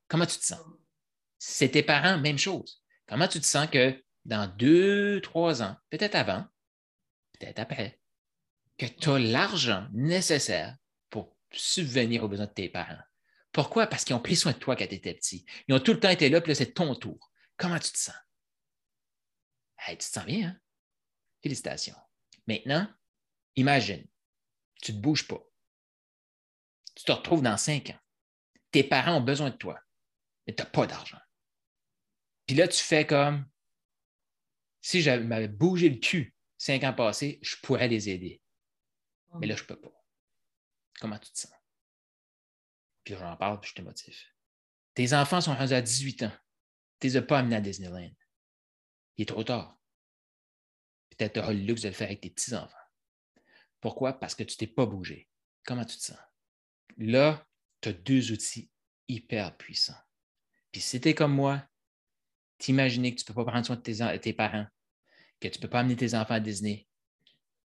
Comment 0.07 0.25
tu 0.25 0.37
te 0.37 0.45
sens? 0.45 0.59
C'est 1.37 1.69
tes 1.69 1.83
parents, 1.83 2.17
même 2.17 2.37
chose. 2.37 2.83
Comment 3.07 3.27
tu 3.27 3.39
te 3.39 3.45
sens 3.45 3.67
que 3.69 4.01
dans 4.25 4.47
deux, 4.57 5.21
trois 5.21 5.61
ans, 5.61 5.75
peut-être 5.89 6.15
avant, 6.15 6.45
peut-être 7.41 7.59
après, 7.59 7.99
que 8.77 8.85
tu 8.85 9.09
as 9.09 9.19
l'argent 9.19 9.87
nécessaire 9.93 10.77
pour 11.09 11.35
subvenir 11.51 12.23
aux 12.23 12.27
besoins 12.27 12.47
de 12.47 12.53
tes 12.53 12.69
parents? 12.69 13.01
Pourquoi? 13.51 13.87
Parce 13.87 14.05
qu'ils 14.05 14.15
ont 14.15 14.21
pris 14.21 14.35
soin 14.35 14.53
de 14.53 14.57
toi 14.57 14.75
quand 14.75 14.87
tu 14.87 14.95
étais 14.95 15.13
petit. 15.13 15.45
Ils 15.67 15.75
ont 15.75 15.79
tout 15.79 15.93
le 15.93 15.99
temps 15.99 16.09
été 16.09 16.29
là, 16.29 16.39
puis 16.41 16.51
là, 16.51 16.55
c'est 16.55 16.73
ton 16.73 16.95
tour. 16.95 17.31
Comment 17.57 17.79
tu 17.79 17.91
te 17.91 17.97
sens? 17.97 18.15
tu 19.87 19.97
te 19.97 20.03
sens 20.03 20.25
bien, 20.25 20.49
hein? 20.49 20.59
Félicitations. 21.41 21.95
Maintenant, 22.47 22.87
imagine, 23.55 24.05
tu 24.81 24.91
ne 24.91 24.97
te 24.97 25.01
bouges 25.01 25.27
pas. 25.27 25.41
Tu 26.95 27.03
te 27.03 27.11
retrouves 27.11 27.41
dans 27.41 27.57
cinq 27.57 27.89
ans. 27.89 27.99
Tes 28.69 28.83
parents 28.83 29.17
ont 29.17 29.21
besoin 29.21 29.49
de 29.49 29.55
toi, 29.55 29.79
mais 30.45 30.53
tu 30.53 30.61
n'as 30.61 30.69
pas 30.69 30.85
d'argent. 30.85 31.17
Puis 32.45 32.55
là, 32.55 32.67
tu 32.67 32.81
fais 32.81 33.05
comme 33.05 33.45
si 34.81 35.01
j'avais 35.01 35.47
bougé 35.47 35.89
le 35.89 35.97
cul 35.97 36.35
cinq 36.61 36.83
ans 36.83 36.93
passés, 36.93 37.39
je 37.41 37.55
pourrais 37.63 37.87
les 37.87 38.07
aider. 38.09 38.39
Mais 39.39 39.47
là, 39.47 39.55
je 39.55 39.63
ne 39.63 39.67
peux 39.67 39.81
pas. 39.81 39.91
Comment 40.99 41.17
tu 41.17 41.31
te 41.31 41.39
sens? 41.39 41.51
Puis 43.03 43.15
j'en 43.15 43.35
parle, 43.35 43.59
puis 43.59 43.71
je 43.71 43.75
te 43.75 43.81
motive. 43.81 44.15
Tes 44.93 45.13
enfants 45.13 45.41
sont 45.41 45.55
rendus 45.55 45.73
à 45.73 45.81
18 45.81 46.23
ans. 46.23 46.31
Tu 46.99 47.07
ne 47.07 47.11
les 47.13 47.17
as 47.17 47.21
pas 47.23 47.39
amenés 47.39 47.55
à 47.55 47.61
Disneyland. 47.61 48.11
Il 49.17 49.23
est 49.23 49.25
trop 49.25 49.43
tard. 49.43 49.79
Peut-être 51.09 51.33
tu 51.33 51.39
auras 51.39 51.53
le 51.53 51.61
luxe 51.61 51.81
de 51.81 51.87
le 51.87 51.95
faire 51.95 52.07
avec 52.07 52.21
tes 52.21 52.29
petits-enfants. 52.29 52.77
Pourquoi? 53.79 54.13
Parce 54.13 54.35
que 54.35 54.43
tu 54.43 54.53
ne 54.53 54.57
t'es 54.57 54.67
pas 54.67 54.85
bougé. 54.85 55.29
Comment 55.65 55.85
tu 55.85 55.97
te 55.97 56.03
sens? 56.03 56.19
Là, 56.97 57.43
tu 57.81 57.89
as 57.89 57.93
deux 57.93 58.31
outils 58.31 58.69
hyper 59.07 59.57
puissants. 59.57 59.99
Puis 60.71 60.81
si 60.81 61.01
tu 61.01 61.09
es 61.09 61.15
comme 61.15 61.33
moi, 61.33 61.67
t'imaginer 62.59 63.15
que 63.15 63.19
tu 63.19 63.23
ne 63.23 63.27
peux 63.33 63.43
pas 63.43 63.51
prendre 63.51 63.65
soin 63.65 63.77
de 63.77 63.81
tes, 63.81 64.19
tes 64.19 64.33
parents, 64.33 64.67
que 65.41 65.47
tu 65.47 65.57
ne 65.57 65.61
peux 65.61 65.69
pas 65.69 65.79
amener 65.81 65.97
tes 65.97 66.13
enfants 66.13 66.35
à 66.35 66.39
Disney, 66.39 66.87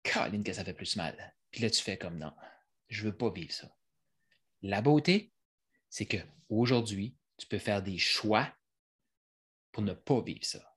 Caroline, 0.03 0.43
que 0.43 0.53
ça 0.53 0.63
fait 0.63 0.73
plus 0.73 0.95
mal. 0.95 1.35
Puis 1.51 1.61
là, 1.61 1.69
tu 1.69 1.81
fais 1.81 1.97
comme 1.97 2.17
non, 2.17 2.33
je 2.87 3.01
ne 3.03 3.09
veux 3.09 3.17
pas 3.17 3.31
vivre 3.31 3.51
ça. 3.51 3.75
La 4.61 4.81
beauté, 4.81 5.33
c'est 5.89 6.05
qu'aujourd'hui, 6.05 7.17
tu 7.37 7.47
peux 7.47 7.57
faire 7.57 7.81
des 7.81 7.97
choix 7.97 8.53
pour 9.71 9.83
ne 9.83 9.93
pas 9.93 10.21
vivre 10.21 10.45
ça. 10.45 10.75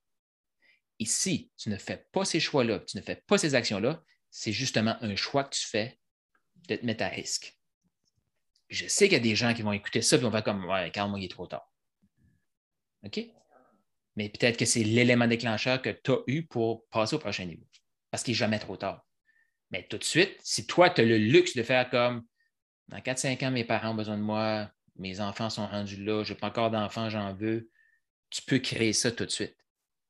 Et 0.98 1.04
si 1.04 1.52
tu 1.56 1.68
ne 1.68 1.76
fais 1.76 2.08
pas 2.10 2.24
ces 2.24 2.40
choix-là, 2.40 2.80
tu 2.80 2.96
ne 2.96 3.02
fais 3.02 3.16
pas 3.16 3.38
ces 3.38 3.54
actions-là, 3.54 4.02
c'est 4.30 4.52
justement 4.52 4.96
un 5.00 5.14
choix 5.14 5.44
que 5.44 5.54
tu 5.54 5.66
fais 5.66 5.98
de 6.68 6.76
te 6.76 6.84
mettre 6.84 7.04
à 7.04 7.08
risque. 7.08 7.56
Je 8.68 8.86
sais 8.88 9.06
qu'il 9.06 9.16
y 9.16 9.20
a 9.20 9.20
des 9.20 9.36
gens 9.36 9.54
qui 9.54 9.62
vont 9.62 9.72
écouter 9.72 10.02
ça 10.02 10.16
et 10.16 10.18
vont 10.18 10.30
faire 10.30 10.44
comme 10.44 10.64
Ouais, 10.64 10.90
Carl, 10.90 11.08
moi, 11.08 11.20
il 11.20 11.26
est 11.26 11.30
trop 11.30 11.46
tard. 11.46 11.72
OK? 13.04 13.20
Mais 14.18 14.30
peut-être 14.30 14.56
que 14.56 14.64
c'est 14.64 14.82
l'élément 14.82 15.28
déclencheur 15.28 15.80
que 15.80 15.90
tu 15.90 16.10
as 16.10 16.18
eu 16.26 16.42
pour 16.44 16.84
passer 16.88 17.14
au 17.14 17.20
prochain 17.20 17.44
niveau. 17.44 17.62
Parce 18.10 18.24
qu'il 18.24 18.32
n'est 18.32 18.38
jamais 18.38 18.58
trop 18.58 18.76
tard. 18.76 19.06
Mais 19.70 19.86
tout 19.86 19.96
de 19.96 20.02
suite, 20.02 20.36
si 20.42 20.66
toi, 20.66 20.90
tu 20.90 21.02
as 21.02 21.04
le 21.04 21.18
luxe 21.18 21.54
de 21.54 21.62
faire 21.62 21.88
comme 21.88 22.24
dans 22.88 22.98
4-5 22.98 23.46
ans, 23.46 23.52
mes 23.52 23.62
parents 23.62 23.90
ont 23.90 23.94
besoin 23.94 24.18
de 24.18 24.22
moi, 24.22 24.68
mes 24.96 25.20
enfants 25.20 25.50
sont 25.50 25.68
rendus 25.68 26.02
là, 26.02 26.24
je 26.24 26.32
n'ai 26.32 26.38
pas 26.40 26.48
encore 26.48 26.72
d'enfants, 26.72 27.08
j'en 27.08 27.32
veux. 27.32 27.70
Tu 28.28 28.42
peux 28.42 28.58
créer 28.58 28.92
ça 28.92 29.12
tout 29.12 29.24
de 29.24 29.30
suite. 29.30 29.56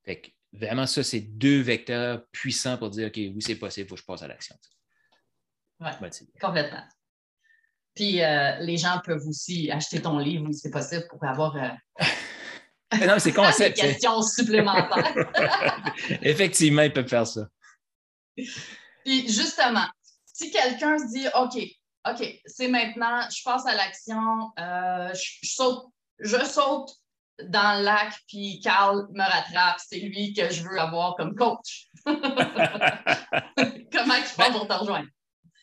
Fait 0.07 0.23
vraiment, 0.55 0.87
ça, 0.87 1.05
c'est 1.05 1.21
deux 1.21 1.61
vecteurs 1.61 2.25
puissants 2.33 2.79
pour 2.79 2.88
dire 2.88 3.09
OK, 3.09 3.16
oui, 3.16 3.42
c'est 3.42 3.57
possible, 3.57 3.88
il 3.88 3.88
faut 3.90 3.94
que 3.97 4.01
je 4.01 4.07
passe 4.07 4.23
à 4.23 4.29
l'action. 4.29 4.57
Oui, 5.81 5.90
complètement. 6.40 6.85
Puis 7.94 8.23
euh, 8.23 8.57
les 8.61 8.79
gens 8.79 9.03
peuvent 9.05 9.27
aussi 9.27 9.71
acheter 9.71 10.01
ton 10.01 10.18
livre, 10.18 10.47
oui, 10.47 10.55
c'est 10.55 10.71
possible, 10.71 11.07
pour 11.11 11.23
avoir. 11.25 11.57
Euh, 11.57 11.68
non, 12.92 13.18
c'est 13.18 13.33
concept. 13.35 13.77
des 13.77 13.88
questions 13.88 14.22
supplémentaires. 14.22 15.14
Effectivement, 16.22 16.83
ils 16.83 16.92
peuvent 16.92 17.09
faire 17.09 17.27
ça. 17.27 17.48
Puis 19.05 19.29
justement, 19.29 19.87
si 20.27 20.51
quelqu'un 20.51 20.98
se 20.98 21.12
dit 21.12 21.27
OK, 21.35 21.59
OK, 22.09 22.40
c'est 22.46 22.68
maintenant, 22.68 23.29
je 23.31 23.42
passe 23.42 23.66
à 23.66 23.74
l'action, 23.74 24.51
euh, 24.59 25.12
je, 25.14 25.48
saute, 25.48 25.87
je 26.20 26.44
saute 26.44 26.90
dans 27.44 27.79
le 27.79 27.85
lac, 27.85 28.14
puis 28.29 28.61
Carl 28.62 29.07
me 29.12 29.22
rattrape. 29.22 29.79
C'est 29.87 29.98
lui 29.98 30.33
que 30.33 30.51
je 30.51 30.62
veux 30.62 30.79
avoir 30.79 31.16
comme 31.16 31.35
coach. 31.35 31.88
Comment 32.07 32.14
tu 34.16 34.35
fais 34.37 34.51
pour 34.51 34.66
te 34.66 34.72
rejoindre? 34.72 35.09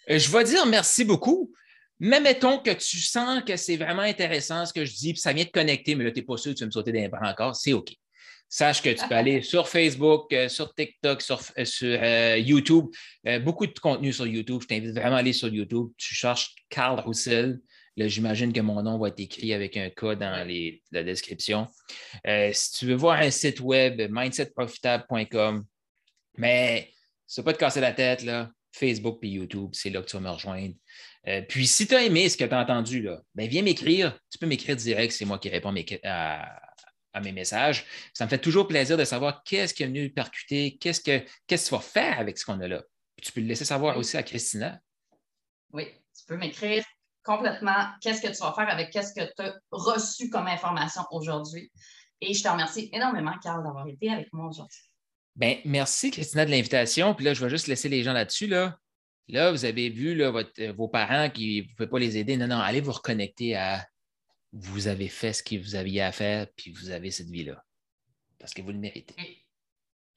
Euh, 0.10 0.20
je 0.20 0.30
vais 0.30 0.44
dire 0.44 0.66
merci 0.66 1.04
beaucoup. 1.04 1.52
Mais 2.00 2.20
mettons 2.20 2.60
que 2.60 2.72
tu 2.72 2.98
sens 3.00 3.42
que 3.44 3.56
c'est 3.56 3.78
vraiment 3.78 4.02
intéressant 4.02 4.66
ce 4.66 4.74
que 4.74 4.84
je 4.84 4.94
dis, 4.94 5.14
puis 5.14 5.22
ça 5.22 5.34
vient 5.34 5.46
te 5.46 5.52
connecter, 5.52 5.96
mais 5.96 6.04
là, 6.04 6.12
tu 6.12 6.20
n'es 6.20 6.26
pas 6.26 6.38
sûr 6.38 6.52
que 6.52 6.58
tu 6.58 6.64
vas 6.64 6.68
me 6.68 6.72
sauter 6.72 6.92
d'un 6.92 7.08
bras 7.08 7.30
encore, 7.30 7.56
c'est 7.56 7.74
OK. 7.74 7.94
Sache 8.48 8.82
que 8.82 8.90
tu 8.90 9.08
peux 9.08 9.16
aller 9.16 9.42
sur 9.42 9.68
Facebook, 9.68 10.32
euh, 10.32 10.50
sur 10.50 10.74
TikTok, 10.74 11.22
sur, 11.22 11.42
euh, 11.58 11.64
euh, 11.84 12.38
YouTube. 12.38 12.86
beaucoup 13.42 13.66
de 13.66 13.78
contenu 13.80 14.14
sur 14.14 14.28
YouTube. 14.28 14.62
Je 14.62 14.68
t'invite 14.68 14.92
vraiment 14.92 15.16
à 15.16 15.20
aller 15.20 15.34
sur 15.34 15.48
YouTube. 15.48 15.90
Tu 15.98 16.14
cherches 16.14 16.54
Carl 16.70 17.00
Roussel. 17.00 17.60
J'imagine 17.98 18.52
que 18.52 18.60
mon 18.60 18.84
nom 18.84 19.00
va 19.00 19.08
être 19.08 19.20
écrit 19.20 19.54
avec 19.54 19.78
un 19.78 19.90
code 19.90 20.20
dans 20.20 20.30
la 20.92 21.04
description. 21.04 21.68
si 22.52 22.72
tu 22.74 22.86
veux 22.88 22.96
voir 22.96 23.20
un 23.22 23.32
site 23.32 23.62
web, 23.62 24.02
mindsetprofitable.com, 24.12 25.64
mais 26.38 26.92
ça 27.26 27.42
pas 27.42 27.54
te 27.54 27.58
casser 27.58 27.80
la 27.80 27.94
tête, 27.94 28.24
là, 28.24 28.52
Facebook 28.74 29.20
et 29.22 29.30
YouTube, 29.30 29.70
c'est 29.72 29.90
là 29.90 30.02
que 30.02 30.08
tu 30.08 30.18
vas 30.18 30.22
me 30.22 30.30
rejoindre. 30.30 30.76
Puis 31.50 31.68
si 31.68 31.88
tu 31.88 31.96
as 31.96 32.04
aimé 32.04 32.30
ce 32.30 32.38
que 32.38 32.44
tu 32.44 32.54
as 32.54 32.60
entendu, 32.60 33.02
là, 33.02 33.22
ben, 33.34 33.48
viens 33.48 33.64
m'écrire. 33.64 34.18
Tu 34.32 34.38
peux 34.38 34.46
m'écrire 34.46 34.76
direct, 34.76 35.12
c'est 35.12 35.26
moi 35.26 35.40
qui 35.40 35.50
réponds 35.50 35.74
à, 36.04 36.62
à 37.16 37.22
mes 37.22 37.32
messages. 37.32 37.86
Ça 38.14 38.26
me 38.26 38.30
fait 38.30 38.38
toujours 38.38 38.68
plaisir 38.68 38.98
de 38.98 39.06
savoir 39.06 39.42
qu'est-ce 39.44 39.74
qui 39.74 39.84
est 39.84 39.88
venu 39.88 40.12
percuter, 40.12 40.78
qu'est-ce 40.78 41.00
que, 41.00 41.26
qu'est-ce 41.48 41.66
que 41.66 41.70
tu 41.70 41.76
vas 41.76 41.82
faire 41.82 42.20
avec 42.20 42.38
ce 42.38 42.46
qu'on 42.46 42.60
a 42.60 42.68
là. 42.68 42.84
tu 43.22 43.32
peux 43.32 43.42
le 43.42 43.48
laisser 43.48 43.66
savoir 43.66 43.98
aussi 43.98 44.18
à 44.18 44.24
Christina. 44.24 44.80
Oui, 45.72 45.88
tu 46.16 46.26
peux 46.28 46.38
m'écrire 46.38 46.84
complètement 47.24 47.88
qu'est-ce 48.02 48.22
que 48.22 48.28
tu 48.28 48.38
vas 48.38 48.54
faire 48.54 48.70
avec 48.70 48.92
qu'est-ce 48.92 49.14
que 49.14 49.26
tu 49.26 49.42
as 49.42 49.60
reçu 49.72 50.30
comme 50.30 50.48
information 50.48 51.04
aujourd'hui. 51.10 51.72
Et 52.22 52.34
je 52.34 52.44
te 52.44 52.50
remercie 52.50 52.90
énormément, 52.94 53.34
Carl, 53.42 53.64
d'avoir 53.64 53.88
été 53.88 54.10
avec 54.10 54.32
moi 54.32 54.50
aujourd'hui. 54.50 54.82
Bien, 55.36 55.60
merci, 55.66 56.12
Christina, 56.12 56.46
de 56.46 56.52
l'invitation. 56.52 57.14
Puis 57.14 57.26
là, 57.26 57.34
je 57.34 57.44
vais 57.44 57.50
juste 57.50 57.68
laisser 57.68 57.90
les 57.90 58.04
gens 58.04 58.14
là-dessus. 58.14 58.48
Là, 58.48 58.78
là 59.28 59.52
vous 59.52 59.66
avez 59.66 59.90
vu 59.90 60.16
là, 60.16 60.32
vos 60.76 60.88
parents 60.88 61.30
qui 61.30 61.62
ne 61.62 61.76
pouvaient 61.76 61.90
pas 61.90 62.00
les 62.00 62.18
aider. 62.18 62.38
Non, 62.38 62.48
non, 62.48 62.60
allez 62.60 62.82
vous 62.82 62.92
reconnecter 62.92 63.56
à 63.56 63.86
vous 64.56 64.88
avez 64.88 65.10
fait 65.10 65.34
ce 65.34 65.44
que 65.44 65.56
vous 65.62 65.76
aviez 65.76 66.02
à 66.02 66.12
faire, 66.12 66.48
puis 66.56 66.72
vous 66.72 66.90
avez 66.90 67.12
cette 67.12 67.30
vie-là. 67.30 67.64
Parce 68.40 68.54
que 68.54 68.62
vous 68.62 68.72
le 68.72 68.78
méritez. 68.78 69.16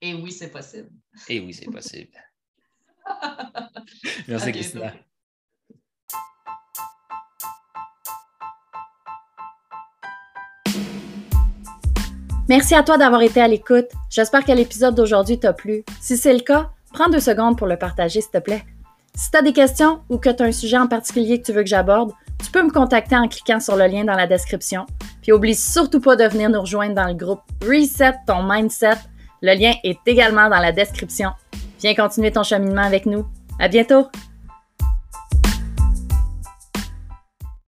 Et, 0.01 0.14
oui, 0.14 0.31
c'est 0.31 0.51
possible. 0.51 0.90
Et 1.29 1.40
oui, 1.40 1.53
c'est 1.53 1.71
possible. 1.71 2.12
Merci, 4.29 4.53
Christina. 4.53 4.94
Merci 12.49 12.75
à 12.75 12.83
toi 12.83 12.97
d'avoir 12.97 13.23
été 13.23 13.40
à 13.40 13.49
l'écoute. 13.49 13.88
J'espère 14.09 14.44
que 14.44 14.53
l'épisode 14.53 14.94
d'aujourd'hui 14.94 15.38
t'a 15.38 15.53
plu. 15.53 15.85
Si 16.01 16.16
c'est 16.16 16.33
le 16.33 16.40
cas, 16.40 16.71
prends 16.92 17.11
deux 17.11 17.21
secondes 17.21 17.59
pour 17.59 17.66
le 17.66 17.77
partager, 17.77 18.21
s'il 18.21 18.31
te 18.31 18.38
plaît. 18.38 18.64
Si 19.19 19.33
tu 19.33 19.37
as 19.37 19.43
des 19.43 19.53
questions 19.53 19.99
ou 20.09 20.17
que 20.17 20.31
tu 20.31 20.45
as 20.45 20.47
un 20.47 20.53
sujet 20.53 20.79
en 20.79 20.87
particulier 20.87 21.41
que 21.41 21.47
tu 21.47 21.53
veux 21.53 21.65
que 21.65 21.69
j'aborde, 21.69 22.13
tu 22.41 22.53
peux 22.53 22.63
me 22.63 22.71
contacter 22.71 23.17
en 23.17 23.27
cliquant 23.27 23.59
sur 23.59 23.75
le 23.75 23.89
lien 23.89 24.05
dans 24.05 24.15
la 24.15 24.29
description. 24.29 24.87
Puis 25.23 25.33
oublie 25.33 25.57
surtout 25.57 26.01
pas 26.01 26.15
de 26.15 26.23
venir 26.23 26.49
nous 26.49 26.61
rejoindre 26.61 26.95
dans 26.95 27.09
le 27.09 27.15
groupe 27.15 27.41
Reset 27.61 28.15
ton 28.29 28.45
mindset. 28.45 28.95
Le 29.43 29.59
lien 29.59 29.73
est 29.83 29.99
également 30.07 30.49
dans 30.49 30.61
la 30.61 30.71
description. 30.71 31.31
Viens 31.81 31.97
continuer 31.97 32.31
ton 32.31 32.45
cheminement 32.45 32.83
avec 32.83 33.07
nous. 33.07 33.27
À 33.59 33.67
bientôt! 33.67 34.07